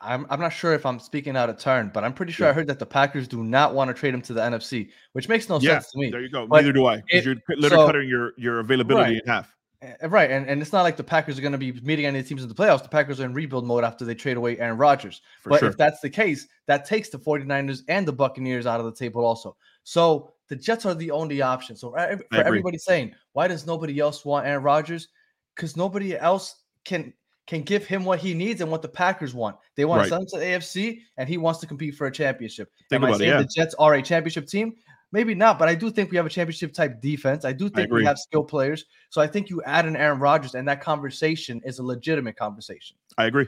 I'm 0.02 0.26
I'm 0.30 0.40
not 0.40 0.50
sure 0.50 0.74
if 0.74 0.86
I'm 0.86 1.00
speaking 1.00 1.36
out 1.36 1.50
of 1.50 1.58
turn, 1.58 1.90
but 1.94 2.04
I'm 2.04 2.14
pretty 2.14 2.32
sure 2.32 2.48
I 2.48 2.54
heard 2.54 2.68
that 2.68 2.80
the 2.80 2.86
Packers 2.86 3.28
do 3.28 3.44
not 3.44 3.74
want 3.74 3.90
to 3.90 3.94
trade 3.94 4.14
him 4.14 4.22
to 4.24 4.34
the 4.34 4.42
NFC, 4.42 4.90
which 5.14 5.28
makes 5.30 5.50
no 5.50 5.60
yeah, 5.60 5.74
sense 5.80 5.92
to 5.92 6.00
me. 6.00 6.10
there 6.12 6.22
you 6.22 6.30
go. 6.30 6.48
But 6.48 6.58
Neither 6.58 6.74
do 6.74 6.86
I 6.86 6.98
because 6.98 7.20
it- 7.20 7.26
you're 7.26 7.36
literally 7.58 7.70
so- 7.84 7.86
cutting 7.88 8.08
your 8.10 8.34
your 8.38 8.60
availability 8.60 9.14
Right. 9.16 9.22
in 9.24 9.28
half. 9.28 9.55
Right, 10.04 10.32
and, 10.32 10.48
and 10.50 10.62
it's 10.62 10.74
not 10.74 10.84
like 10.84 10.98
the 10.98 11.04
Packers 11.04 11.38
are 11.38 11.42
going 11.42 11.52
to 11.52 11.58
be 11.58 11.72
meeting 11.82 12.06
any 12.06 12.22
teams 12.24 12.44
in 12.44 12.50
the 12.50 12.56
playoffs. 12.56 12.84
The 12.84 12.90
Packers 12.90 13.20
are 13.20 13.26
in 13.26 13.34
rebuild 13.34 13.66
mode 13.66 13.84
after 13.84 14.06
they 14.06 14.16
trade 14.16 14.38
away 14.38 14.58
Aaron 14.60 14.78
Rodgers. 14.78 15.22
For 15.42 15.50
but 15.50 15.60
sure. 15.60 15.70
if 15.70 15.78
that's 15.78 16.00
the 16.02 16.10
case, 16.10 16.48
that 16.68 16.86
takes 16.86 17.10
the 17.10 17.20
49ers 17.20 17.84
and 17.88 18.08
the 18.08 18.14
Buccaneers 18.14 18.66
out 18.66 18.80
of 18.80 18.86
the 18.86 18.92
table 18.94 19.26
also. 19.26 19.56
So 19.84 20.32
the 20.48 20.56
Jets 20.56 20.86
are 20.86 20.94
the 20.96 21.12
only 21.12 21.42
option. 21.42 21.76
So 21.76 21.92
for 21.92 22.00
ev- 22.00 22.20
for 22.20 22.26
agree. 22.38 22.40
everybody 22.48 22.78
saying, 22.78 23.14
why 23.34 23.48
does 23.48 23.66
nobody 23.66 24.00
else 24.00 24.24
want 24.26 24.46
Aaron 24.46 24.64
Rodgers? 24.64 25.08
Because 25.56 25.76
nobody 25.78 26.18
else 26.18 26.56
can 26.84 27.14
can 27.48 27.62
give 27.62 27.86
him 27.86 28.04
what 28.04 28.18
he 28.18 28.34
needs 28.34 28.62
and 28.62 28.72
what 28.72 28.82
the 28.82 28.88
Packers 28.88 29.36
want. 29.36 29.56
They 29.76 29.86
want 29.86 30.00
Right. 30.00 30.06
to 30.06 30.10
send 30.10 30.22
him 30.24 30.28
to 30.30 30.38
the 30.40 30.46
AFC, 30.46 31.02
and 31.18 31.30
he 31.30 31.38
wants 31.38 31.60
to 31.60 31.68
compete 31.68 31.94
for 31.94 32.08
a 32.08 32.12
championship. 32.12 32.72
Think 32.90 33.02
Am 33.02 33.06
I 33.06 33.10
about 33.10 33.22
it, 33.22 33.28
yeah. 33.28 33.38
the 33.38 33.46
Jets 33.46 33.76
are 33.78 33.94
a 33.94 34.02
championship 34.02 34.48
team? 34.48 34.76
Maybe 35.12 35.36
not, 35.36 35.58
but 35.58 35.70
I 35.70 35.76
do 35.76 35.90
think 35.92 36.12
we 36.12 36.18
have 36.18 36.26
a 36.26 36.30
championship 36.30 36.74
type 36.74 37.00
defense. 37.02 37.46
I 37.46 37.54
do 37.54 37.70
think 37.70 37.92
we 37.92 38.04
have 38.04 38.18
skill 38.18 38.44
players. 38.44 38.86
So 39.10 39.22
I 39.22 39.28
think 39.28 39.50
you 39.50 39.62
add 39.64 39.86
an 39.86 39.96
Aaron 39.96 40.20
Rodgers, 40.20 40.56
and 40.56 40.68
that 40.68 40.82
conversation 40.82 41.62
is 41.64 41.80
a 41.80 41.84
legitimate 41.84 42.36
conversation. 42.36 42.98
I 43.18 43.26
agree. 43.28 43.48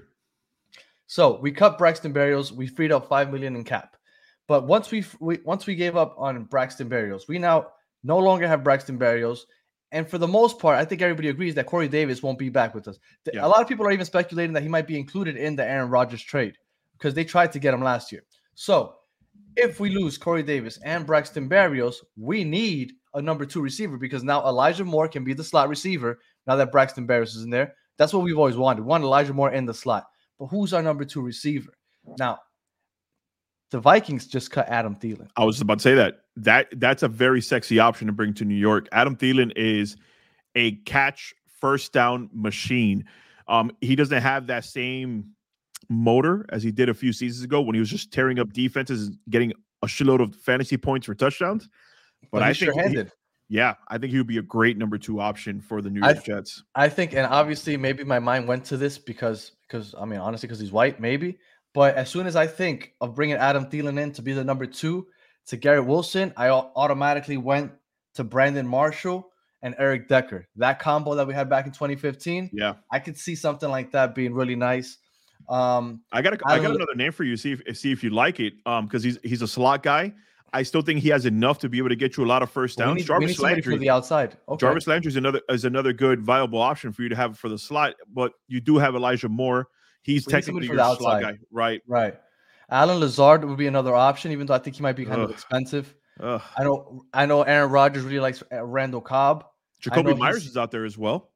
So 1.08 1.40
we 1.40 1.52
cut 1.52 1.78
Braxton 1.78 2.14
Berrios. 2.14 2.52
We 2.52 2.68
freed 2.68 2.92
up 2.92 3.08
five 3.08 3.32
million 3.32 3.56
in 3.56 3.64
cap. 3.64 3.98
But 4.48 4.66
once 4.66 4.92
we, 4.92 5.04
we 5.20 5.40
once 5.44 5.66
we 5.66 5.76
gave 5.76 5.98
up 5.98 6.16
on 6.18 6.44
Braxton 6.46 6.90
Berrios, 6.90 7.28
we 7.28 7.38
now 7.38 7.68
no 8.04 8.18
longer 8.18 8.48
have 8.48 8.64
Braxton 8.64 8.98
Berrios. 8.98 9.40
And 9.92 10.08
for 10.08 10.18
the 10.18 10.28
most 10.28 10.60
part, 10.60 10.78
I 10.78 10.86
think 10.86 11.02
everybody 11.02 11.30
agrees 11.30 11.56
that 11.56 11.66
Corey 11.66 11.88
Davis 11.88 12.22
won't 12.22 12.38
be 12.38 12.50
back 12.50 12.76
with 12.76 12.88
us. 12.88 12.98
Yeah. 13.32 13.46
A 13.46 13.48
lot 13.48 13.62
of 13.62 13.68
people 13.68 13.86
are 13.86 13.92
even 13.92 14.06
speculating 14.06 14.54
that 14.54 14.64
he 14.64 14.70
might 14.70 14.88
be 14.88 14.98
included 14.98 15.38
in 15.38 15.56
the 15.56 15.66
Aaron 15.66 15.90
Rodgers 15.90 16.22
trade 16.22 16.58
because 16.94 17.14
they 17.14 17.24
tried 17.24 17.54
to 17.54 17.60
get 17.60 17.74
him 17.74 17.82
last 17.82 18.12
year. 18.12 18.24
So 18.56 18.96
if 19.58 19.80
we 19.80 19.90
lose 19.90 20.18
Corey 20.18 20.44
Davis 20.44 20.80
and 20.84 21.06
Braxton 21.06 21.50
Berrios, 21.50 21.96
we 22.16 22.44
need 22.44 22.94
a 23.16 23.22
number 23.22 23.46
two 23.46 23.62
receiver 23.62 23.98
because 23.98 24.24
now 24.24 24.46
Elijah 24.46 24.86
Moore 24.86 25.08
can 25.08 25.24
be 25.24 25.34
the 25.34 25.44
slot 25.44 25.68
receiver 25.68 26.20
now 26.46 26.56
that 26.56 26.72
Braxton 26.72 27.08
Berrios 27.08 27.36
is 27.36 27.44
in 27.44 27.50
there. 27.50 27.74
That's 27.98 28.14
what 28.14 28.24
we've 28.24 28.38
always 28.38 28.56
wanted. 28.56 28.82
We 28.82 28.88
want 28.88 29.04
Elijah 29.04 29.34
Moore 29.34 29.52
in 29.52 29.66
the 29.66 29.74
slot. 29.74 30.06
But 30.40 30.48
who's 30.48 30.74
our 30.74 30.84
number 30.84 31.04
two 31.04 31.22
receiver? 31.22 31.74
Now, 32.20 32.40
the 33.72 33.80
Vikings 33.80 34.28
just 34.28 34.52
cut 34.52 34.70
Adam 34.70 34.96
Thielen. 34.96 35.28
I 35.36 35.44
was 35.44 35.60
about 35.60 35.80
to 35.80 35.84
say 35.84 35.96
that. 35.96 36.20
That 36.38 36.68
that's 36.80 37.02
a 37.02 37.08
very 37.08 37.42
sexy 37.42 37.80
option 37.80 38.06
to 38.08 38.14
bring 38.14 38.34
to 38.36 38.46
New 38.46 38.56
York. 38.56 38.88
Adam 38.92 39.16
Thielen 39.16 39.52
is 39.56 39.98
a 40.56 40.74
catch 40.86 41.34
first 41.60 41.92
down 41.92 42.30
machine. 42.32 43.06
Um, 43.48 43.72
he 43.82 43.96
doesn't 43.96 44.22
have 44.22 44.48
that 44.48 44.66
same 44.66 45.32
motor 45.90 46.46
as 46.50 46.64
he 46.64 46.72
did 46.72 46.90
a 46.90 46.94
few 46.94 47.14
seasons 47.14 47.44
ago 47.44 47.62
when 47.62 47.74
he 47.74 47.80
was 47.80 47.90
just 47.90 48.12
tearing 48.12 48.40
up 48.40 48.52
defenses 48.54 49.08
and 49.08 49.18
getting 49.30 49.54
a 49.84 49.88
shitload 49.88 50.22
of 50.22 50.36
fantasy 50.36 50.78
points 50.78 51.06
for 51.06 51.16
touchdowns. 51.16 51.70
But, 52.32 52.44
I 52.44 52.54
think, 52.54 52.74
he- 52.92 53.04
yeah, 53.50 53.76
I 53.88 53.98
think 53.98 54.12
he 54.12 54.18
would 54.18 54.28
be 54.28 54.40
a 54.40 54.42
great 54.44 54.78
number 54.78 54.98
two 54.98 55.20
option 55.22 55.62
for 55.62 55.82
the 55.82 55.90
New 55.90 56.02
I 56.04 56.12
York 56.12 56.26
Jets. 56.26 56.64
I 56.76 56.90
think, 56.90 57.14
and 57.14 57.26
obviously, 57.28 57.78
maybe 57.78 58.04
my 58.04 58.20
mind 58.20 58.48
went 58.48 58.66
to 58.66 58.78
this 58.78 58.98
because, 58.98 59.54
because 59.68 59.96
I 59.98 60.06
mean, 60.06 60.20
honestly, 60.20 60.48
because 60.48 60.60
he's 60.60 60.72
white, 60.72 61.00
maybe. 61.00 61.38
But 61.74 61.96
as 61.96 62.10
soon 62.10 62.28
as 62.28 62.36
I 62.36 62.48
think 62.48 62.94
of 63.02 63.16
bringing 63.16 63.36
Adam 63.38 63.68
Thielen 63.68 64.00
in 64.02 64.12
to 64.14 64.22
be 64.22 64.34
the 64.34 64.44
number 64.44 64.66
two 64.66 65.08
to 65.46 65.58
Garrett 65.58 65.86
Wilson, 65.86 66.34
I 66.36 66.50
automatically 66.50 67.38
went 67.38 67.72
to 68.16 68.24
Brandon 68.24 68.68
Marshall 68.68 69.30
and 69.62 69.76
Eric 69.78 70.08
Decker. 70.08 70.48
That 70.56 70.80
combo 70.80 71.16
that 71.16 71.28
we 71.28 71.34
had 71.34 71.50
back 71.50 71.66
in 71.66 71.72
2015, 71.72 72.50
Yeah, 72.52 72.74
I 72.92 73.00
could 73.00 73.18
see 73.18 73.36
something 73.36 73.70
like 73.70 73.92
that 73.92 74.16
being 74.16 74.34
really 74.34 74.56
nice. 74.56 74.98
Um, 75.50 76.02
I 76.12 76.22
got 76.22 76.34
a, 76.34 76.40
I 76.46 76.56
I 76.56 76.60
got 76.60 76.76
another 76.76 76.96
name 76.96 77.12
for 77.12 77.24
you. 77.24 77.38
See 77.38 77.54
if 77.54 77.78
see 77.78 77.92
if 77.92 78.04
you 78.04 78.10
like 78.10 78.40
it. 78.40 78.54
Um, 78.66 78.86
because 78.86 79.04
he's 79.04 79.18
he's 79.24 79.42
a 79.42 79.48
slot 79.48 79.84
guy. 79.84 80.14
I 80.54 80.64
still 80.64 80.82
think 80.82 81.02
he 81.02 81.10
has 81.10 81.26
enough 81.26 81.60
to 81.60 81.70
be 81.70 81.78
able 81.78 81.90
to 81.90 81.96
get 81.96 82.16
you 82.16 82.24
a 82.24 82.26
lot 82.26 82.42
of 82.42 82.50
first 82.50 82.78
downs. 82.78 82.98
need, 82.98 83.06
Jarvis 83.06 83.36
somebody 83.36 83.62
for 83.62 83.72
Landry. 83.72 83.86
the 83.86 83.90
outside. 83.90 84.38
Okay. 84.48 84.60
Jarvis 84.60 84.88
Landry 84.88 85.10
is 85.10 85.16
another 85.16 85.42
is 85.50 85.66
another 85.66 85.94
good 85.94 86.22
viable 86.22 86.62
option 86.62 86.92
for 86.92 87.04
you 87.04 87.10
to 87.10 87.16
have 87.16 87.38
for 87.38 87.50
the 87.50 87.58
slot, 87.58 87.96
but 88.14 88.34
you 88.48 88.62
do 88.62 88.78
have 88.78 88.96
Elijah 88.96 89.30
Moore. 89.30 89.68
He's 90.04 90.26
We 90.26 90.32
technically 90.32 90.68
your 90.68 90.76
slot 90.76 91.02
outside. 91.02 91.22
guy, 91.22 91.38
right? 91.52 91.82
Right. 91.88 92.16
Allen 92.70 93.00
Lazard 93.00 93.44
would 93.46 93.58
be 93.58 93.68
another 93.68 93.96
option, 93.96 94.32
even 94.32 94.48
though 94.48 94.54
I 94.54 94.60
think 94.60 94.76
he 94.76 94.82
might 94.82 94.96
be 94.96 95.06
kind 95.06 95.22
of 95.22 95.32
expensive. 95.32 95.94
Ugh. 96.20 96.42
I 96.58 96.64
know 96.64 97.04
I 97.14 97.26
know 97.26 97.44
Aaron 97.44 97.70
Rodgers 97.70 98.04
really 98.04 98.20
likes 98.20 98.42
uh, 98.52 98.64
Randall 98.64 99.02
Cobb. 99.02 99.46
Jakobi 99.82 100.18
Meyers 100.18 100.46
is 100.46 100.58
out 100.58 100.72
there 100.72 100.86
as 100.86 100.98
well. 100.98 101.30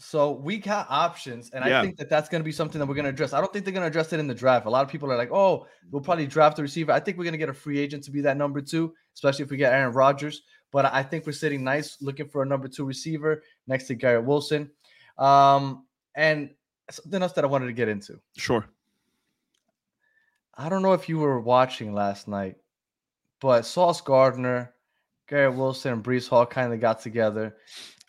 So 0.00 0.30
we 0.32 0.58
got 0.58 0.86
options, 0.88 1.50
and 1.50 1.64
Yeah. 1.64 1.80
I 1.80 1.82
think 1.82 1.96
that 1.96 2.08
that's 2.08 2.28
going 2.28 2.40
to 2.40 2.44
be 2.44 2.52
something 2.52 2.78
that 2.78 2.86
we're 2.86 2.94
going 2.94 3.04
to 3.04 3.10
address. 3.10 3.32
I 3.32 3.40
don't 3.40 3.52
think 3.52 3.64
they're 3.64 3.74
going 3.74 3.82
to 3.82 3.88
address 3.88 4.12
it 4.12 4.20
in 4.20 4.28
the 4.28 4.34
draft. 4.34 4.66
A 4.66 4.70
lot 4.70 4.84
of 4.84 4.90
people 4.90 5.10
are 5.10 5.16
like, 5.16 5.32
"Oh, 5.32 5.66
we'll 5.90 6.02
probably 6.02 6.26
draft 6.26 6.56
the 6.56 6.62
receiver." 6.62 6.92
I 6.92 7.00
think 7.00 7.18
we're 7.18 7.24
going 7.24 7.32
to 7.32 7.38
get 7.38 7.48
a 7.48 7.54
free 7.54 7.80
agent 7.80 8.04
to 8.04 8.12
be 8.12 8.20
that 8.20 8.36
number 8.36 8.60
two, 8.60 8.94
especially 9.14 9.44
if 9.44 9.50
we 9.50 9.56
get 9.56 9.72
Aaron 9.72 9.92
Rodgers. 9.92 10.42
But 10.70 10.84
I 10.86 11.02
think 11.02 11.26
we're 11.26 11.32
sitting 11.32 11.64
nice, 11.64 12.00
looking 12.00 12.28
for 12.28 12.42
a 12.42 12.46
number 12.46 12.68
two 12.68 12.84
receiver 12.84 13.42
next 13.66 13.88
to 13.88 13.94
Garrett 13.94 14.24
Wilson. 14.24 14.70
Um, 15.16 15.86
and 16.14 16.50
something 16.90 17.20
else 17.22 17.32
that 17.32 17.44
I 17.44 17.48
wanted 17.48 17.66
to 17.66 17.72
get 17.72 17.88
into. 17.88 18.20
Sure. 18.36 18.68
I 20.54 20.68
don't 20.68 20.82
know 20.82 20.92
if 20.92 21.08
you 21.08 21.18
were 21.18 21.40
watching 21.40 21.94
last 21.94 22.28
night, 22.28 22.56
but 23.40 23.64
Sauce 23.64 24.00
Gardner, 24.00 24.74
Garrett 25.28 25.54
Wilson, 25.54 25.92
and 25.92 26.04
Breece 26.04 26.28
Hall 26.28 26.46
kind 26.46 26.72
of 26.72 26.80
got 26.80 27.00
together, 27.00 27.56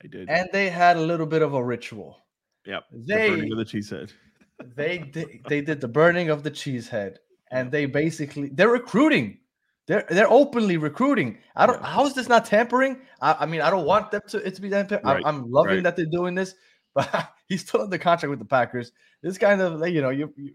I 0.04 0.08
did. 0.08 0.30
and 0.30 0.50
they 0.54 0.70
had 0.70 0.98
a 0.98 1.02
little 1.02 1.26
bit 1.26 1.42
of 1.42 1.54
a 1.54 1.64
ritual. 1.64 2.26
yep. 2.66 2.84
The 2.92 3.16
burning 3.16 3.52
of 3.52 3.58
the 3.58 3.66
cheese 3.66 3.90
head. 3.90 4.14
they 4.76 5.00
did, 5.00 5.42
they 5.48 5.62
did 5.62 5.82
the 5.82 5.88
burning 5.88 6.30
of 6.30 6.44
the 6.44 6.52
cheesehead, 6.52 7.18
and 7.52 7.72
they 7.72 7.86
basically 7.86 8.50
they're 8.50 8.70
recruiting. 8.70 9.40
They're 9.88 10.06
they're 10.10 10.32
openly 10.32 10.78
recruiting. 10.78 11.40
I 11.56 11.66
don't. 11.66 11.82
Yeah. 11.82 11.88
How 11.88 12.06
is 12.06 12.14
this 12.14 12.30
not 12.30 12.46
tampering? 12.46 13.02
I, 13.22 13.38
I 13.42 13.46
mean, 13.46 13.62
I 13.62 13.70
don't 13.70 13.86
want 13.86 14.12
them 14.12 14.22
to 14.30 14.38
it 14.46 14.56
to 14.56 14.62
be 14.62 14.70
tampering. 14.70 15.02
Right, 15.04 15.24
I'm, 15.26 15.44
I'm 15.44 15.52
loving 15.52 15.76
right. 15.76 15.84
that 15.84 15.96
they're 15.96 16.06
doing 16.06 16.36
this, 16.36 16.56
but 16.94 17.34
he's 17.48 17.62
still 17.62 17.82
under 17.82 17.98
contract 17.98 18.30
with 18.30 18.40
the 18.40 18.46
Packers. 18.46 18.92
This 19.22 19.38
kind 19.38 19.62
of 19.62 19.88
you 19.88 20.02
know 20.02 20.10
you. 20.10 20.34
you 20.38 20.54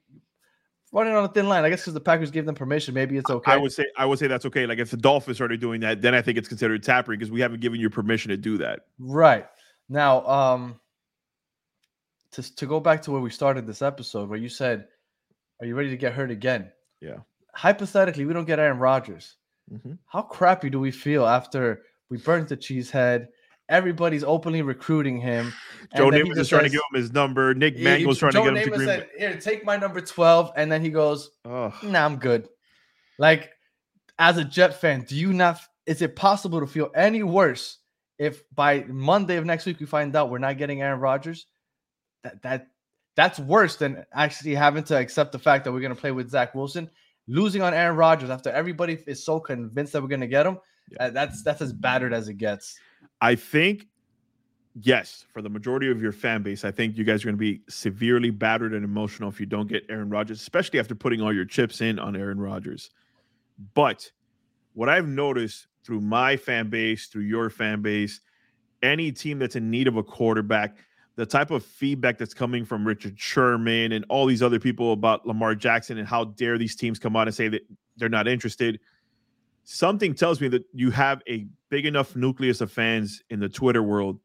Running 0.94 1.14
on 1.14 1.24
a 1.24 1.28
thin 1.28 1.48
line, 1.48 1.64
I 1.64 1.70
guess, 1.70 1.80
because 1.80 1.94
the 1.94 2.00
Packers 2.00 2.30
gave 2.30 2.46
them 2.46 2.54
permission. 2.54 2.94
Maybe 2.94 3.16
it's 3.16 3.28
okay. 3.28 3.50
I 3.50 3.56
would 3.56 3.72
say 3.72 3.84
I 3.96 4.06
would 4.06 4.20
say 4.20 4.28
that's 4.28 4.46
okay. 4.46 4.64
Like 4.64 4.78
if 4.78 4.92
the 4.92 4.96
Dolphins 4.96 5.36
started 5.36 5.60
doing 5.60 5.80
that, 5.80 6.00
then 6.00 6.14
I 6.14 6.22
think 6.22 6.38
it's 6.38 6.46
considered 6.46 6.84
tampering 6.84 7.18
because 7.18 7.32
we 7.32 7.40
haven't 7.40 7.60
given 7.60 7.80
you 7.80 7.90
permission 7.90 8.28
to 8.28 8.36
do 8.36 8.58
that. 8.58 8.86
Right. 9.00 9.44
Now, 9.88 10.24
um 10.24 10.78
to 12.30 12.54
to 12.54 12.66
go 12.66 12.78
back 12.78 13.02
to 13.02 13.10
where 13.10 13.20
we 13.20 13.30
started 13.30 13.66
this 13.66 13.82
episode 13.82 14.28
where 14.28 14.38
you 14.38 14.48
said, 14.48 14.86
Are 15.60 15.66
you 15.66 15.74
ready 15.74 15.90
to 15.90 15.96
get 15.96 16.12
hurt 16.12 16.30
again? 16.30 16.70
Yeah. 17.00 17.16
Hypothetically, 17.54 18.24
we 18.24 18.32
don't 18.32 18.44
get 18.44 18.60
Aaron 18.60 18.78
Rodgers. 18.78 19.34
Mhm. 19.72 19.98
How 20.06 20.22
crappy 20.22 20.70
do 20.70 20.78
we 20.78 20.92
feel 20.92 21.26
after 21.26 21.82
we 22.08 22.18
burnt 22.18 22.48
the 22.48 22.56
cheesehead? 22.56 23.26
Everybody's 23.68 24.24
openly 24.24 24.62
recruiting 24.62 25.18
him. 25.20 25.52
Joe 25.96 26.10
Namath 26.10 26.36
is 26.36 26.48
trying 26.48 26.64
to 26.64 26.70
give 26.70 26.82
him 26.92 27.00
his 27.00 27.12
number. 27.12 27.54
Nick 27.54 27.78
Mangold's 27.78 28.18
trying 28.18 28.32
Joe 28.32 28.44
to 28.44 28.52
get 28.52 28.66
him 28.66 28.70
to 28.72 28.76
Green 28.76 28.88
said, 28.88 29.08
Here, 29.16 29.40
take 29.40 29.64
my 29.64 29.76
number 29.76 30.00
12. 30.00 30.52
And 30.56 30.70
then 30.70 30.82
he 30.82 30.90
goes, 30.90 31.30
Ugh. 31.46 31.72
Nah, 31.82 32.04
I'm 32.04 32.16
good. 32.16 32.48
Like, 33.18 33.52
as 34.18 34.36
a 34.36 34.44
Jet 34.44 34.80
fan, 34.80 35.04
do 35.08 35.16
you 35.16 35.32
not 35.32 35.60
is 35.86 36.02
it 36.02 36.16
possible 36.16 36.60
to 36.60 36.66
feel 36.66 36.90
any 36.94 37.22
worse 37.22 37.78
if 38.18 38.42
by 38.54 38.84
Monday 38.88 39.36
of 39.36 39.44
next 39.44 39.66
week 39.66 39.80
we 39.80 39.86
find 39.86 40.14
out 40.16 40.30
we're 40.30 40.38
not 40.38 40.58
getting 40.58 40.82
Aaron 40.82 41.00
Rodgers? 41.00 41.46
That 42.22 42.42
that 42.42 42.66
that's 43.16 43.38
worse 43.38 43.76
than 43.76 44.04
actually 44.12 44.54
having 44.54 44.84
to 44.84 44.96
accept 44.96 45.32
the 45.32 45.38
fact 45.38 45.64
that 45.64 45.72
we're 45.72 45.80
gonna 45.80 45.94
play 45.94 46.12
with 46.12 46.30
Zach 46.30 46.54
Wilson. 46.54 46.90
Losing 47.26 47.62
on 47.62 47.72
Aaron 47.72 47.96
Rodgers 47.96 48.30
after 48.30 48.50
everybody 48.50 49.02
is 49.06 49.24
so 49.24 49.40
convinced 49.40 49.92
that 49.92 50.02
we're 50.02 50.08
gonna 50.08 50.26
get 50.26 50.46
him, 50.46 50.58
Yeah. 50.90 51.10
that's 51.10 51.42
that's 51.42 51.62
as 51.62 51.72
battered 51.72 52.12
as 52.12 52.28
it 52.28 52.34
gets. 52.34 52.78
I 53.20 53.34
think, 53.34 53.86
yes, 54.80 55.24
for 55.32 55.40
the 55.40 55.48
majority 55.48 55.90
of 55.90 56.02
your 56.02 56.12
fan 56.12 56.42
base, 56.42 56.64
I 56.64 56.70
think 56.70 56.96
you 56.96 57.04
guys 57.04 57.22
are 57.22 57.26
going 57.26 57.36
to 57.36 57.38
be 57.38 57.62
severely 57.68 58.30
battered 58.30 58.74
and 58.74 58.84
emotional 58.84 59.28
if 59.28 59.40
you 59.40 59.46
don't 59.46 59.68
get 59.68 59.84
Aaron 59.88 60.10
Rodgers, 60.10 60.40
especially 60.40 60.78
after 60.78 60.94
putting 60.94 61.20
all 61.20 61.32
your 61.32 61.44
chips 61.44 61.80
in 61.80 61.98
on 61.98 62.16
Aaron 62.16 62.40
Rodgers. 62.40 62.90
But 63.74 64.10
what 64.74 64.88
I've 64.88 65.06
noticed 65.06 65.68
through 65.84 66.00
my 66.00 66.36
fan 66.36 66.70
base, 66.70 67.06
through 67.06 67.22
your 67.22 67.50
fan 67.50 67.82
base, 67.82 68.20
any 68.82 69.12
team 69.12 69.38
that's 69.38 69.56
in 69.56 69.70
need 69.70 69.88
of 69.88 69.96
a 69.96 70.02
quarterback, 70.02 70.76
the 71.16 71.24
type 71.24 71.50
of 71.50 71.64
feedback 71.64 72.18
that's 72.18 72.34
coming 72.34 72.64
from 72.64 72.86
Richard 72.86 73.18
Sherman 73.18 73.92
and 73.92 74.04
all 74.08 74.26
these 74.26 74.42
other 74.42 74.58
people 74.58 74.92
about 74.92 75.26
Lamar 75.26 75.54
Jackson 75.54 75.98
and 75.98 76.08
how 76.08 76.24
dare 76.24 76.58
these 76.58 76.74
teams 76.74 76.98
come 76.98 77.14
out 77.16 77.28
and 77.28 77.34
say 77.34 77.48
that 77.48 77.62
they're 77.96 78.08
not 78.08 78.26
interested. 78.26 78.80
Something 79.64 80.14
tells 80.14 80.40
me 80.40 80.48
that 80.48 80.64
you 80.72 80.90
have 80.90 81.22
a 81.28 81.46
big 81.70 81.86
enough 81.86 82.14
nucleus 82.14 82.60
of 82.60 82.70
fans 82.70 83.22
in 83.30 83.40
the 83.40 83.48
Twitter 83.48 83.82
world 83.82 84.20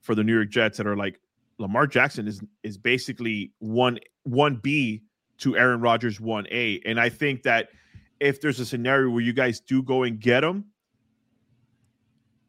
for 0.00 0.14
the 0.14 0.22
New 0.22 0.34
York 0.34 0.50
Jets 0.50 0.76
that 0.78 0.86
are 0.86 0.96
like 0.96 1.18
Lamar 1.58 1.86
Jackson 1.86 2.28
is 2.28 2.42
is 2.62 2.76
basically 2.76 3.52
one 3.58 3.98
one 4.24 4.56
B 4.56 5.02
to 5.38 5.56
Aaron 5.56 5.80
Rodgers 5.80 6.20
one 6.20 6.46
A, 6.50 6.80
and 6.84 7.00
I 7.00 7.08
think 7.08 7.42
that 7.44 7.68
if 8.20 8.40
there's 8.40 8.60
a 8.60 8.66
scenario 8.66 9.10
where 9.10 9.22
you 9.22 9.32
guys 9.32 9.60
do 9.60 9.82
go 9.82 10.04
and 10.04 10.20
get 10.20 10.44
him, 10.44 10.66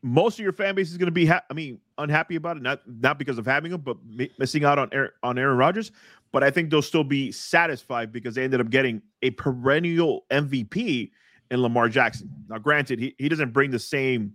most 0.04 0.38
of 0.38 0.44
your 0.44 0.54
fan 0.54 0.76
base 0.76 0.92
is 0.92 0.98
going 0.98 1.08
to 1.08 1.12
be, 1.12 1.26
ha- 1.26 1.42
I 1.50 1.54
mean, 1.54 1.80
unhappy 1.98 2.36
about 2.36 2.58
it. 2.58 2.64
Not 2.64 2.82
not 2.86 3.18
because 3.18 3.38
of 3.38 3.46
having 3.46 3.72
him, 3.72 3.82
but 3.82 3.98
mi- 4.06 4.32
missing 4.38 4.66
out 4.66 4.78
on 4.78 4.90
Aaron, 4.92 5.12
on 5.24 5.40
Aaron 5.40 5.58
Rodgers. 5.58 5.92
But 6.32 6.44
I 6.44 6.52
think 6.52 6.70
they'll 6.70 6.82
still 6.82 7.04
be 7.04 7.32
satisfied 7.32 8.12
because 8.12 8.36
they 8.36 8.44
ended 8.44 8.60
up 8.60 8.70
getting 8.70 9.02
a 9.22 9.30
perennial 9.32 10.26
MVP 10.32 11.12
in 11.54 11.62
Lamar 11.62 11.88
Jackson. 11.88 12.30
Now, 12.50 12.58
granted, 12.58 13.00
he, 13.00 13.16
he 13.20 13.30
doesn't 13.30 13.54
bring 13.54 13.70
the 13.70 13.80
same 13.80 14.34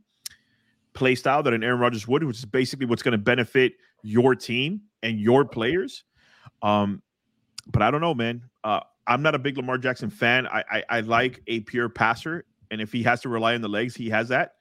play 0.95 1.17
style 1.17 1.43
that 1.43 1.53
an 1.53 1.65
Aaron 1.65 1.81
Rodgers 1.81 2.07
would, 2.07 2.23
which 2.23 2.39
is 2.39 2.45
basically 2.45 2.87
what's 2.87 3.03
going 3.03 3.13
to 3.13 3.19
benefit 3.19 3.75
your 4.03 4.37
team 4.37 4.83
and 5.03 5.19
your 5.19 5.45
players. 5.45 6.05
Um, 6.63 7.03
but 7.73 7.83
I 7.83 7.91
don't 7.91 8.01
know, 8.01 8.15
man. 8.15 8.43
Uh, 8.63 8.81
I'm 9.09 9.21
not 9.21 9.35
a 9.35 9.39
big 9.39 9.57
Lamar 9.57 9.79
Jackson 9.79 10.11
fan. 10.11 10.47
I, 10.47 10.63
I 10.71 10.85
I 10.89 11.01
like 11.01 11.43
a 11.49 11.61
pure 11.61 11.89
passer, 11.89 12.45
and 12.71 12.81
if 12.81 12.93
he 12.93 13.03
has 13.03 13.21
to 13.23 13.29
rely 13.29 13.55
on 13.55 13.63
the 13.63 13.69
legs, 13.69 13.97
he 13.97 14.09
has 14.11 14.29
that. 14.29 14.55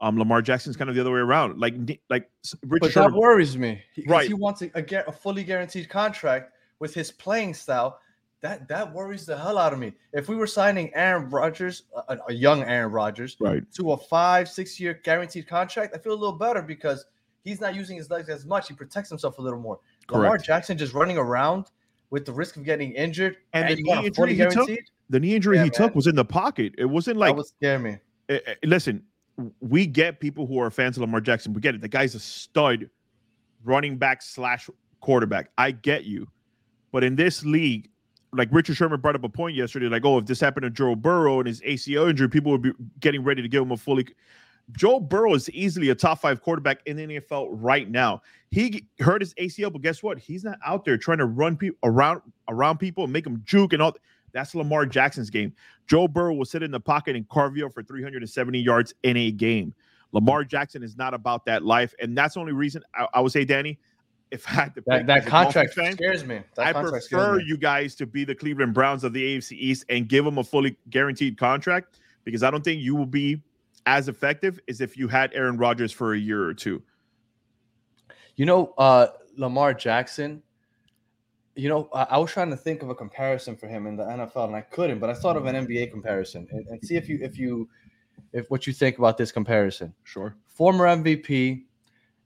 Um, 0.00 0.18
Lamar 0.18 0.42
Jackson's 0.42 0.76
kind 0.76 0.90
of 0.90 0.96
the 0.96 1.00
other 1.00 1.12
way 1.12 1.20
around. 1.20 1.58
Like 1.58 1.74
like 2.10 2.28
Rich 2.66 2.80
But 2.82 2.92
Sherman, 2.92 3.12
that 3.12 3.18
worries 3.18 3.56
me. 3.56 3.80
Right. 4.06 4.26
He 4.26 4.34
wants 4.34 4.62
a, 4.62 4.70
a, 4.74 5.04
a 5.06 5.12
fully 5.12 5.44
guaranteed 5.44 5.88
contract 5.88 6.52
with 6.80 6.92
his 6.92 7.10
playing 7.10 7.54
style. 7.54 8.00
That 8.44 8.68
that 8.68 8.92
worries 8.92 9.24
the 9.24 9.38
hell 9.38 9.56
out 9.56 9.72
of 9.72 9.78
me. 9.78 9.94
If 10.12 10.28
we 10.28 10.36
were 10.36 10.46
signing 10.46 10.92
Aaron 10.94 11.30
Rodgers, 11.30 11.84
a, 12.08 12.18
a 12.28 12.32
young 12.34 12.62
Aaron 12.62 12.92
Rodgers, 12.92 13.38
right? 13.40 13.62
to 13.72 13.92
a 13.92 13.96
five, 13.96 14.50
six 14.50 14.78
year 14.78 15.00
guaranteed 15.02 15.46
contract, 15.48 15.94
I 15.96 15.98
feel 15.98 16.12
a 16.12 16.20
little 16.22 16.36
better 16.36 16.60
because 16.60 17.06
he's 17.42 17.58
not 17.58 17.74
using 17.74 17.96
his 17.96 18.10
legs 18.10 18.28
as 18.28 18.44
much. 18.44 18.68
He 18.68 18.74
protects 18.74 19.08
himself 19.08 19.38
a 19.38 19.40
little 19.40 19.58
more. 19.58 19.80
Lamar 20.10 20.36
Jackson 20.36 20.76
just 20.76 20.92
running 20.92 21.16
around 21.16 21.70
with 22.10 22.26
the 22.26 22.32
risk 22.32 22.58
of 22.58 22.64
getting 22.64 22.92
injured 22.92 23.38
And 23.54 23.66
the 23.70 23.82
knee 23.82 24.06
injury 24.08 24.34
he 24.34 24.44
took- 24.44 24.68
The 25.08 25.20
knee 25.20 25.34
injury 25.34 25.56
Yeah, 25.56 25.64
he 25.64 25.70
took 25.70 25.94
was 25.94 26.06
in 26.06 26.14
the 26.14 26.24
pocket. 26.26 26.74
It 26.76 26.84
wasn't 26.84 27.16
that 27.16 27.20
like 27.20 27.36
would 27.36 27.46
scare 27.46 27.78
me. 27.78 27.96
eh, 28.28 28.40
listen, 28.62 29.02
we 29.60 29.86
get 29.86 30.20
people 30.20 30.46
who 30.46 30.58
are 30.58 30.70
fans 30.70 30.98
of 30.98 31.00
Lamar 31.00 31.22
Jackson. 31.22 31.54
We 31.54 31.62
get 31.62 31.74
it. 31.74 31.80
The 31.80 31.88
guy's 31.88 32.14
a 32.14 32.20
stud 32.20 32.90
running 33.64 33.96
back 33.96 34.20
slash 34.20 34.68
quarterback. 35.00 35.48
I 35.56 35.70
get 35.70 36.04
you. 36.04 36.28
But 36.92 37.04
in 37.04 37.16
this 37.16 37.42
league, 37.42 37.88
like 38.34 38.48
Richard 38.52 38.76
Sherman 38.76 39.00
brought 39.00 39.14
up 39.14 39.24
a 39.24 39.28
point 39.28 39.56
yesterday, 39.56 39.86
like, 39.86 40.04
oh, 40.04 40.18
if 40.18 40.26
this 40.26 40.40
happened 40.40 40.64
to 40.64 40.70
Joe 40.70 40.94
Burrow 40.94 41.38
and 41.38 41.46
his 41.46 41.60
ACL 41.62 42.10
injury, 42.10 42.28
people 42.28 42.52
would 42.52 42.62
be 42.62 42.72
getting 43.00 43.22
ready 43.22 43.42
to 43.42 43.48
give 43.48 43.62
him 43.62 43.72
a 43.72 43.76
fully. 43.76 44.06
Joe 44.72 44.98
Burrow 44.98 45.34
is 45.34 45.50
easily 45.50 45.90
a 45.90 45.94
top 45.94 46.20
five 46.20 46.42
quarterback 46.42 46.80
in 46.86 46.96
the 46.96 47.20
NFL 47.20 47.48
right 47.50 47.88
now. 47.90 48.22
He 48.50 48.86
hurt 49.00 49.20
his 49.20 49.34
ACL, 49.34 49.72
but 49.72 49.82
guess 49.82 50.02
what? 50.02 50.18
He's 50.18 50.44
not 50.44 50.58
out 50.64 50.84
there 50.84 50.96
trying 50.96 51.18
to 51.18 51.26
run 51.26 51.56
people 51.56 51.78
around 51.82 52.22
around 52.48 52.78
people 52.78 53.04
and 53.04 53.12
make 53.12 53.24
them 53.24 53.42
juke 53.44 53.72
and 53.72 53.82
all. 53.82 53.96
That's 54.32 54.54
Lamar 54.54 54.84
Jackson's 54.86 55.30
game. 55.30 55.52
Joe 55.86 56.08
Burrow 56.08 56.34
will 56.34 56.44
sit 56.44 56.62
in 56.62 56.70
the 56.70 56.80
pocket 56.80 57.14
and 57.14 57.28
carve 57.28 57.56
you 57.56 57.66
up 57.66 57.72
for 57.72 57.82
370 57.82 58.58
yards 58.58 58.92
in 59.04 59.16
a 59.16 59.30
game. 59.30 59.74
Lamar 60.12 60.44
Jackson 60.44 60.82
is 60.82 60.96
not 60.96 61.14
about 61.14 61.44
that 61.44 61.64
life, 61.64 61.94
and 62.00 62.16
that's 62.16 62.34
the 62.34 62.40
only 62.40 62.52
reason 62.52 62.82
I, 62.94 63.06
I 63.14 63.20
would 63.20 63.32
say, 63.32 63.44
Danny, 63.44 63.78
if 64.34 64.46
I 64.48 64.52
had 64.52 64.74
to 64.74 64.82
That, 64.86 65.06
that 65.06 65.26
contract 65.26 65.74
fan, 65.74 65.92
scares 65.92 66.24
me. 66.24 66.40
That 66.56 66.76
I 66.76 66.82
prefer 66.82 67.36
me. 67.36 67.44
you 67.46 67.56
guys 67.56 67.94
to 67.96 68.06
be 68.06 68.24
the 68.24 68.34
Cleveland 68.34 68.74
Browns 68.74 69.04
of 69.04 69.12
the 69.12 69.36
AFC 69.36 69.52
East 69.52 69.84
and 69.88 70.08
give 70.08 70.24
them 70.24 70.38
a 70.38 70.44
fully 70.44 70.76
guaranteed 70.90 71.38
contract 71.38 72.00
because 72.24 72.42
I 72.42 72.50
don't 72.50 72.64
think 72.64 72.82
you 72.82 72.94
will 72.94 73.06
be 73.06 73.40
as 73.86 74.08
effective 74.08 74.58
as 74.68 74.80
if 74.80 74.96
you 74.96 75.08
had 75.08 75.32
Aaron 75.34 75.56
Rodgers 75.56 75.92
for 75.92 76.14
a 76.14 76.18
year 76.18 76.44
or 76.44 76.54
two. 76.54 76.82
You 78.36 78.46
know, 78.46 78.74
uh, 78.76 79.08
Lamar 79.36 79.72
Jackson. 79.72 80.42
You 81.54 81.68
know, 81.68 81.88
I, 81.94 82.02
I 82.10 82.18
was 82.18 82.32
trying 82.32 82.50
to 82.50 82.56
think 82.56 82.82
of 82.82 82.90
a 82.90 82.94
comparison 82.94 83.56
for 83.56 83.68
him 83.68 83.86
in 83.86 83.96
the 83.96 84.02
NFL, 84.02 84.46
and 84.46 84.56
I 84.56 84.62
couldn't. 84.62 84.98
But 84.98 85.10
I 85.10 85.14
thought 85.14 85.36
of 85.36 85.46
an 85.46 85.54
NBA 85.66 85.92
comparison, 85.92 86.48
and, 86.50 86.66
and 86.66 86.84
see 86.84 86.96
if 86.96 87.08
you, 87.08 87.20
if 87.22 87.38
you, 87.38 87.68
if 88.32 88.50
what 88.50 88.66
you 88.66 88.72
think 88.72 88.98
about 88.98 89.16
this 89.16 89.30
comparison. 89.30 89.94
Sure. 90.02 90.36
Former 90.46 90.86
MVP, 90.86 91.62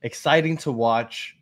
exciting 0.02 0.56
to 0.58 0.72
watch, 0.72 1.37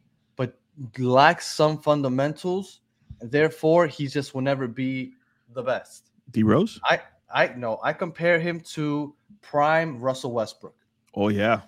lacks 0.99 1.47
some 1.47 1.79
fundamentals. 1.79 2.81
Therefore, 3.21 3.87
he 3.87 4.07
just 4.09 4.35
will 4.35 4.43
never 4.43 4.69
be 4.69 5.13
the 5.55 5.63
best. 5.63 6.11
D 6.33 6.43
Rose? 6.43 6.81
I, 6.85 7.01
I 7.33 7.49
no, 7.57 7.79
I 7.83 7.93
compare 7.93 8.39
him 8.39 8.61
to 8.75 9.15
prime 9.43 10.01
Russell 10.01 10.33
Westbrook. 10.33 10.75
Oh, 11.15 11.29
yeah. 11.29 11.63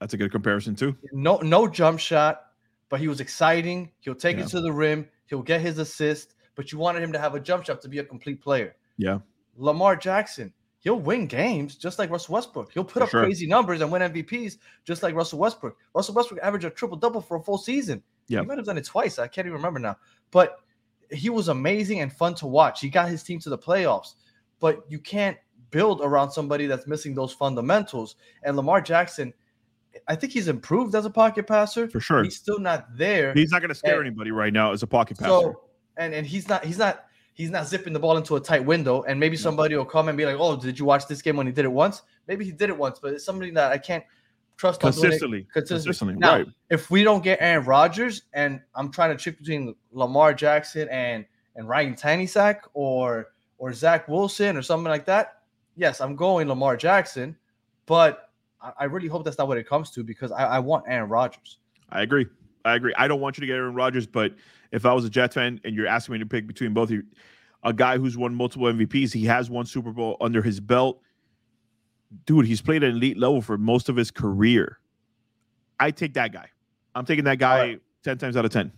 That's 0.00 0.14
a 0.14 0.16
good 0.16 0.30
comparison, 0.32 0.74
too. 0.76 0.96
no 1.12 1.38
no 1.38 1.66
jump 1.68 1.98
shot, 1.98 2.46
but 2.88 3.00
he 3.00 3.08
was 3.08 3.20
exciting. 3.20 3.90
He'll 4.00 4.14
take 4.14 4.36
Yeah. 4.36 4.44
it 4.44 4.48
to 4.48 4.60
the 4.60 4.72
rim. 4.72 5.08
He'll 5.26 5.42
get 5.42 5.60
his 5.60 5.78
assist, 5.78 6.34
but 6.54 6.72
you 6.72 6.78
wanted 6.78 7.02
him 7.02 7.12
to 7.12 7.18
have 7.18 7.34
a 7.34 7.40
jump 7.40 7.64
shot 7.64 7.80
to 7.82 7.88
be 7.88 7.98
a 7.98 8.04
complete 8.04 8.40
player. 8.40 8.76
Yeah. 8.96 9.18
Lamar 9.56 9.96
Jackson, 9.96 10.52
he'll 10.80 11.00
win 11.00 11.26
games 11.26 11.74
just 11.76 11.98
like 11.98 12.10
Russell 12.10 12.34
Westbrook. 12.34 12.72
He'll 12.72 12.84
put 12.84 13.00
For 13.00 13.02
up 13.04 13.10
sure. 13.10 13.24
crazy 13.24 13.46
numbers 13.46 13.80
and 13.80 13.90
win 13.90 14.02
MVPs 14.02 14.58
just 14.84 15.02
like 15.02 15.14
Russell 15.14 15.38
Westbrook. 15.40 15.76
Russell 15.94 16.14
Westbrook 16.14 16.40
averaged 16.42 16.64
a 16.64 16.70
triple 16.70 16.96
double 16.96 17.20
for 17.20 17.36
a 17.36 17.42
full 17.42 17.58
season. 17.58 18.02
Yeah. 18.28 18.40
He 18.40 18.46
might 18.46 18.58
have 18.58 18.66
done 18.66 18.78
it 18.78 18.84
twice. 18.84 19.18
I 19.18 19.26
can't 19.26 19.46
even 19.46 19.56
remember 19.56 19.80
now. 19.80 19.96
But 20.30 20.58
he 21.10 21.30
was 21.30 21.48
amazing 21.48 22.00
and 22.00 22.12
fun 22.12 22.34
to 22.36 22.46
watch. 22.46 22.80
He 22.80 22.88
got 22.90 23.08
his 23.08 23.22
team 23.22 23.38
to 23.40 23.48
the 23.50 23.58
playoffs. 23.58 24.14
But 24.60 24.84
you 24.88 24.98
can't 24.98 25.36
build 25.70 26.00
around 26.02 26.30
somebody 26.30 26.66
that's 26.66 26.86
missing 26.86 27.14
those 27.14 27.32
fundamentals. 27.32 28.16
And 28.42 28.56
Lamar 28.56 28.80
Jackson, 28.80 29.32
I 30.06 30.14
think 30.16 30.32
he's 30.32 30.48
improved 30.48 30.94
as 30.94 31.04
a 31.06 31.10
pocket 31.10 31.46
passer. 31.46 31.88
For 31.88 32.00
sure. 32.00 32.22
He's 32.24 32.36
still 32.36 32.58
not 32.58 32.86
there. 32.96 33.32
He's 33.34 33.50
not 33.50 33.60
going 33.60 33.70
to 33.70 33.74
scare 33.74 33.98
And- 33.98 34.06
anybody 34.06 34.30
right 34.30 34.52
now 34.52 34.72
as 34.72 34.82
a 34.82 34.86
pocket 34.86 35.18
passer. 35.18 35.28
so 35.30 35.60
and 35.96 36.14
and 36.14 36.24
he's 36.26 36.48
not 36.48 36.64
he's 36.64 36.78
not 36.78 37.06
he's 37.34 37.50
not 37.50 37.66
zipping 37.66 37.92
the 37.92 37.98
ball 37.98 38.16
into 38.16 38.36
a 38.36 38.40
tight 38.40 38.64
window. 38.64 39.02
And 39.02 39.18
maybe 39.18 39.36
somebody 39.36 39.74
will 39.76 39.84
come 39.84 40.08
and 40.08 40.16
be 40.18 40.24
like, 40.26 40.36
"Oh, 40.38 40.56
did 40.56 40.78
you 40.78 40.84
watch 40.84 41.06
this 41.08 41.22
game 41.22 41.36
when 41.36 41.46
he 41.46 41.52
did 41.52 41.64
it 41.64 41.72
once?" 41.72 42.02
Maybe 42.28 42.44
he 42.44 42.52
did 42.52 42.68
it 42.68 42.76
once, 42.76 42.98
but 43.00 43.14
it's 43.14 43.24
somebody 43.24 43.50
that 43.52 43.72
I 43.72 43.78
can't 43.78 44.04
trust 44.58 44.84
on 44.84 44.92
consistently. 44.92 45.46
consistently. 45.52 45.84
Consistently. 45.84 46.14
Now, 46.16 46.36
right. 46.36 46.46
if 46.68 46.90
we 46.90 47.04
don't 47.04 47.24
get 47.24 47.38
Aaron 47.40 47.64
Rodgers, 47.64 48.22
and 48.34 48.60
I'm 48.74 48.90
trying 48.90 49.16
to 49.16 49.22
trick 49.22 49.38
between 49.38 49.74
Lamar 49.92 50.34
Jackson 50.34 50.88
and 50.90 51.24
and 51.56 51.68
Ryan 51.68 51.94
Taneysack 51.94 52.60
or 52.74 53.28
or 53.56 53.72
Zach 53.72 54.06
Wilson 54.08 54.56
or 54.56 54.62
something 54.62 54.90
like 54.90 55.06
that, 55.06 55.42
yes, 55.76 56.00
I'm 56.00 56.14
going 56.14 56.48
Lamar 56.48 56.76
Jackson. 56.76 57.36
But 57.86 58.30
I, 58.60 58.72
I 58.80 58.84
really 58.84 59.08
hope 59.08 59.24
that's 59.24 59.38
not 59.38 59.48
what 59.48 59.56
it 59.56 59.66
comes 59.66 59.90
to 59.92 60.04
because 60.04 60.30
I, 60.32 60.44
I 60.44 60.58
want 60.58 60.84
Aaron 60.86 61.08
Rodgers. 61.08 61.58
I 61.88 62.02
agree. 62.02 62.26
I 62.64 62.74
agree. 62.74 62.92
I 62.98 63.08
don't 63.08 63.20
want 63.20 63.38
you 63.38 63.40
to 63.42 63.46
get 63.46 63.54
Aaron 63.54 63.74
Rodgers, 63.74 64.06
but 64.06 64.34
if 64.72 64.84
I 64.84 64.92
was 64.92 65.04
a 65.04 65.10
Jets 65.10 65.34
fan 65.34 65.60
and 65.64 65.74
you're 65.74 65.86
asking 65.86 66.14
me 66.14 66.18
to 66.18 66.26
pick 66.26 66.46
between 66.46 66.74
both 66.74 66.90
of 66.90 66.96
you, 66.96 67.04
a 67.62 67.72
guy 67.72 67.96
who's 67.96 68.16
won 68.16 68.34
multiple 68.34 68.66
MVPs, 68.68 69.12
he 69.12 69.24
has 69.24 69.48
one 69.48 69.64
Super 69.64 69.90
Bowl 69.90 70.16
under 70.20 70.42
his 70.42 70.60
belt. 70.60 71.00
Dude, 72.24 72.46
he's 72.46 72.62
played 72.62 72.82
at 72.82 72.90
elite 72.90 73.18
level 73.18 73.42
for 73.42 73.58
most 73.58 73.88
of 73.88 73.96
his 73.96 74.10
career. 74.10 74.78
I 75.78 75.90
take 75.90 76.14
that 76.14 76.32
guy. 76.32 76.48
I'm 76.94 77.04
taking 77.04 77.24
that 77.24 77.38
guy 77.38 77.58
right. 77.60 77.82
10 78.04 78.18
times 78.18 78.36
out 78.36 78.44
of 78.44 78.50
10. 78.50 78.72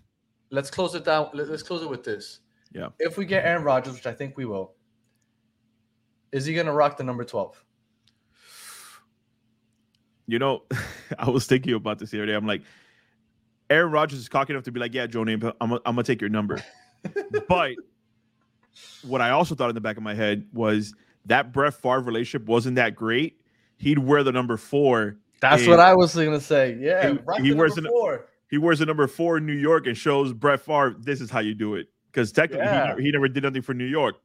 Let's 0.50 0.70
close 0.70 0.94
it 0.94 1.04
down. 1.04 1.30
let- 1.32 1.48
Let's 1.48 1.62
close 1.62 1.82
it 1.82 1.88
with 1.88 2.02
this. 2.04 2.40
Yeah. 2.72 2.88
If 2.98 3.16
we 3.16 3.24
get 3.24 3.44
Aaron 3.44 3.62
Rodgers, 3.64 3.94
which 3.94 4.06
I 4.06 4.12
think 4.12 4.36
we 4.36 4.44
will, 4.44 4.74
is 6.32 6.44
he 6.44 6.54
gonna 6.54 6.72
rock 6.72 6.96
the 6.96 7.04
number 7.04 7.24
12? 7.24 7.64
You 10.26 10.38
know, 10.38 10.62
I 11.18 11.28
was 11.30 11.46
thinking 11.46 11.74
about 11.74 11.98
this 11.98 12.10
the 12.10 12.18
other 12.18 12.26
day. 12.26 12.34
I'm 12.34 12.46
like, 12.46 12.62
Aaron 13.68 13.90
Rodgers 13.92 14.18
is 14.18 14.28
cocky 14.28 14.52
enough 14.52 14.64
to 14.64 14.72
be 14.72 14.80
like, 14.80 14.94
yeah, 14.94 15.06
Joe 15.06 15.24
Namath, 15.24 15.54
I'm 15.60 15.70
going 15.70 15.96
to 15.96 16.02
take 16.02 16.20
your 16.20 16.30
number. 16.30 16.62
but 17.48 17.72
what 19.02 19.20
I 19.20 19.30
also 19.30 19.54
thought 19.54 19.68
in 19.68 19.74
the 19.74 19.80
back 19.80 19.96
of 19.96 20.02
my 20.02 20.14
head 20.14 20.46
was 20.52 20.92
that 21.26 21.52
Brett 21.52 21.74
Favre 21.74 22.00
relationship 22.00 22.48
wasn't 22.48 22.76
that 22.76 22.94
great. 22.94 23.40
He'd 23.76 23.98
wear 23.98 24.22
the 24.22 24.32
number 24.32 24.56
four. 24.56 25.16
That's 25.40 25.66
what 25.66 25.80
I 25.80 25.94
was 25.94 26.14
gonna 26.14 26.40
say. 26.40 26.76
Yeah, 26.80 27.10
He- 27.36 27.42
he 27.42 27.50
the 27.50 27.56
wears 27.56 27.76
number 27.76 27.88
an- 27.88 27.92
four. 27.92 28.26
He 28.50 28.58
wears 28.58 28.80
the 28.80 28.86
number 28.86 29.06
four 29.06 29.38
in 29.38 29.46
New 29.46 29.54
York 29.54 29.86
and 29.86 29.96
shows 29.96 30.32
Brett 30.32 30.60
Favre 30.60 30.96
this 30.98 31.20
is 31.20 31.30
how 31.30 31.40
you 31.40 31.54
do 31.54 31.76
it. 31.76 31.88
Because 32.12 32.32
technically, 32.32 32.66
he 32.66 32.72
Yeah. 32.72 32.84
never- 32.86 33.00
he 33.00 33.10
never 33.12 33.28
did 33.28 33.42
nothing 33.44 33.62
for 33.62 33.72
New 33.74 33.84
York. 33.86 34.16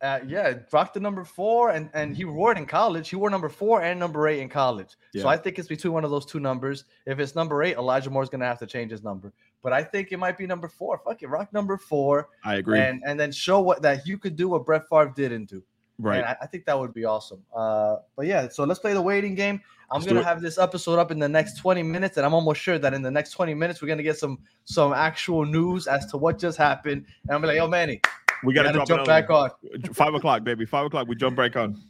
Uh, 0.00 0.18
yeah, 0.26 0.54
rock 0.72 0.92
the 0.92 0.98
number 1.00 1.22
four, 1.22 1.70
and 1.70 1.88
and 1.94 2.16
he 2.16 2.24
wore 2.24 2.50
it 2.50 2.58
in 2.58 2.66
college. 2.66 3.08
He 3.08 3.14
wore 3.16 3.30
number 3.30 3.48
four 3.48 3.82
and 3.82 4.00
number 4.00 4.26
eight 4.26 4.40
in 4.40 4.48
college. 4.48 4.96
Yeah. 5.12 5.22
So 5.22 5.28
I 5.28 5.36
think 5.36 5.58
it's 5.60 5.68
between 5.68 5.92
one 5.92 6.04
of 6.04 6.10
those 6.10 6.26
two 6.26 6.40
numbers. 6.40 6.86
If 7.06 7.20
it's 7.20 7.36
number 7.36 7.62
eight, 7.62 7.76
Elijah 7.76 8.10
Moore's 8.10 8.28
gonna 8.28 8.44
have 8.46 8.58
to 8.60 8.66
change 8.66 8.90
his 8.90 9.04
number. 9.04 9.32
But 9.62 9.72
I 9.72 9.84
think 9.84 10.10
it 10.10 10.16
might 10.18 10.36
be 10.36 10.44
number 10.46 10.66
four. 10.66 10.98
Fuck 11.04 11.22
it, 11.22 11.28
rock 11.28 11.52
number 11.52 11.76
four, 11.76 12.30
I 12.44 12.56
agree. 12.56 12.80
and 12.80 13.00
and 13.06 13.18
then 13.20 13.30
show 13.30 13.60
what 13.60 13.82
that 13.82 14.04
you 14.06 14.18
could 14.18 14.34
do 14.34 14.48
what 14.48 14.64
Brett 14.66 14.88
Favre 14.88 15.12
didn't 15.14 15.44
do. 15.48 15.62
Right. 16.02 16.24
I, 16.24 16.36
I 16.42 16.46
think 16.46 16.64
that 16.66 16.78
would 16.78 16.94
be 16.94 17.04
awesome. 17.04 17.42
Uh, 17.54 17.96
but 18.16 18.26
yeah, 18.26 18.48
so 18.48 18.64
let's 18.64 18.80
play 18.80 18.92
the 18.92 19.02
waiting 19.02 19.34
game. 19.34 19.60
I'm 19.90 20.00
Let's 20.00 20.10
gonna 20.10 20.24
have 20.24 20.40
this 20.40 20.58
episode 20.58 20.98
up 20.98 21.10
in 21.10 21.18
the 21.18 21.28
next 21.28 21.58
20 21.58 21.82
minutes, 21.82 22.16
and 22.16 22.24
I'm 22.24 22.32
almost 22.32 22.60
sure 22.60 22.78
that 22.78 22.94
in 22.94 23.02
the 23.02 23.10
next 23.10 23.32
20 23.32 23.52
minutes 23.52 23.82
we're 23.82 23.88
gonna 23.88 24.02
get 24.02 24.18
some 24.18 24.38
some 24.64 24.92
actual 24.94 25.44
news 25.44 25.86
as 25.86 26.06
to 26.06 26.16
what 26.16 26.38
just 26.38 26.56
happened. 26.56 27.04
And 27.28 27.36
I'm 27.36 27.42
like, 27.42 27.56
yo, 27.56 27.68
Manny, 27.68 28.00
we 28.42 28.54
gotta, 28.54 28.72
got 28.72 28.86
to 28.86 28.94
jump 28.94 29.06
back 29.06 29.28
on. 29.28 29.50
Five 29.92 30.14
o'clock, 30.14 30.44
baby. 30.44 30.64
Five 30.64 30.86
o'clock. 30.86 31.08
We 31.08 31.14
jump 31.14 31.36
back 31.36 31.56
on. 31.56 31.80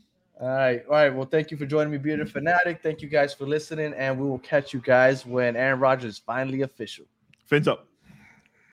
All 0.40 0.49
right, 0.49 0.83
all 0.88 0.95
right. 0.95 1.14
Well, 1.14 1.26
thank 1.26 1.52
you 1.52 1.57
for 1.57 1.66
joining 1.66 1.92
me, 1.92 1.99
Bearded 1.99 2.28
Fanatic. 2.28 2.83
Thank 2.83 3.00
you 3.00 3.09
guys 3.09 3.33
for 3.33 3.47
listening, 3.47 3.95
and 3.95 4.19
we 4.19 4.28
will 4.28 4.40
catch 4.40 4.75
you 4.75 4.81
guys 4.81 5.25
when 5.25 5.54
Aaron 5.54 5.78
Rodgers 5.78 6.14
is 6.14 6.19
finally 6.19 6.62
official. 6.62 7.04
Fins 7.47 7.69
up. 7.69 7.87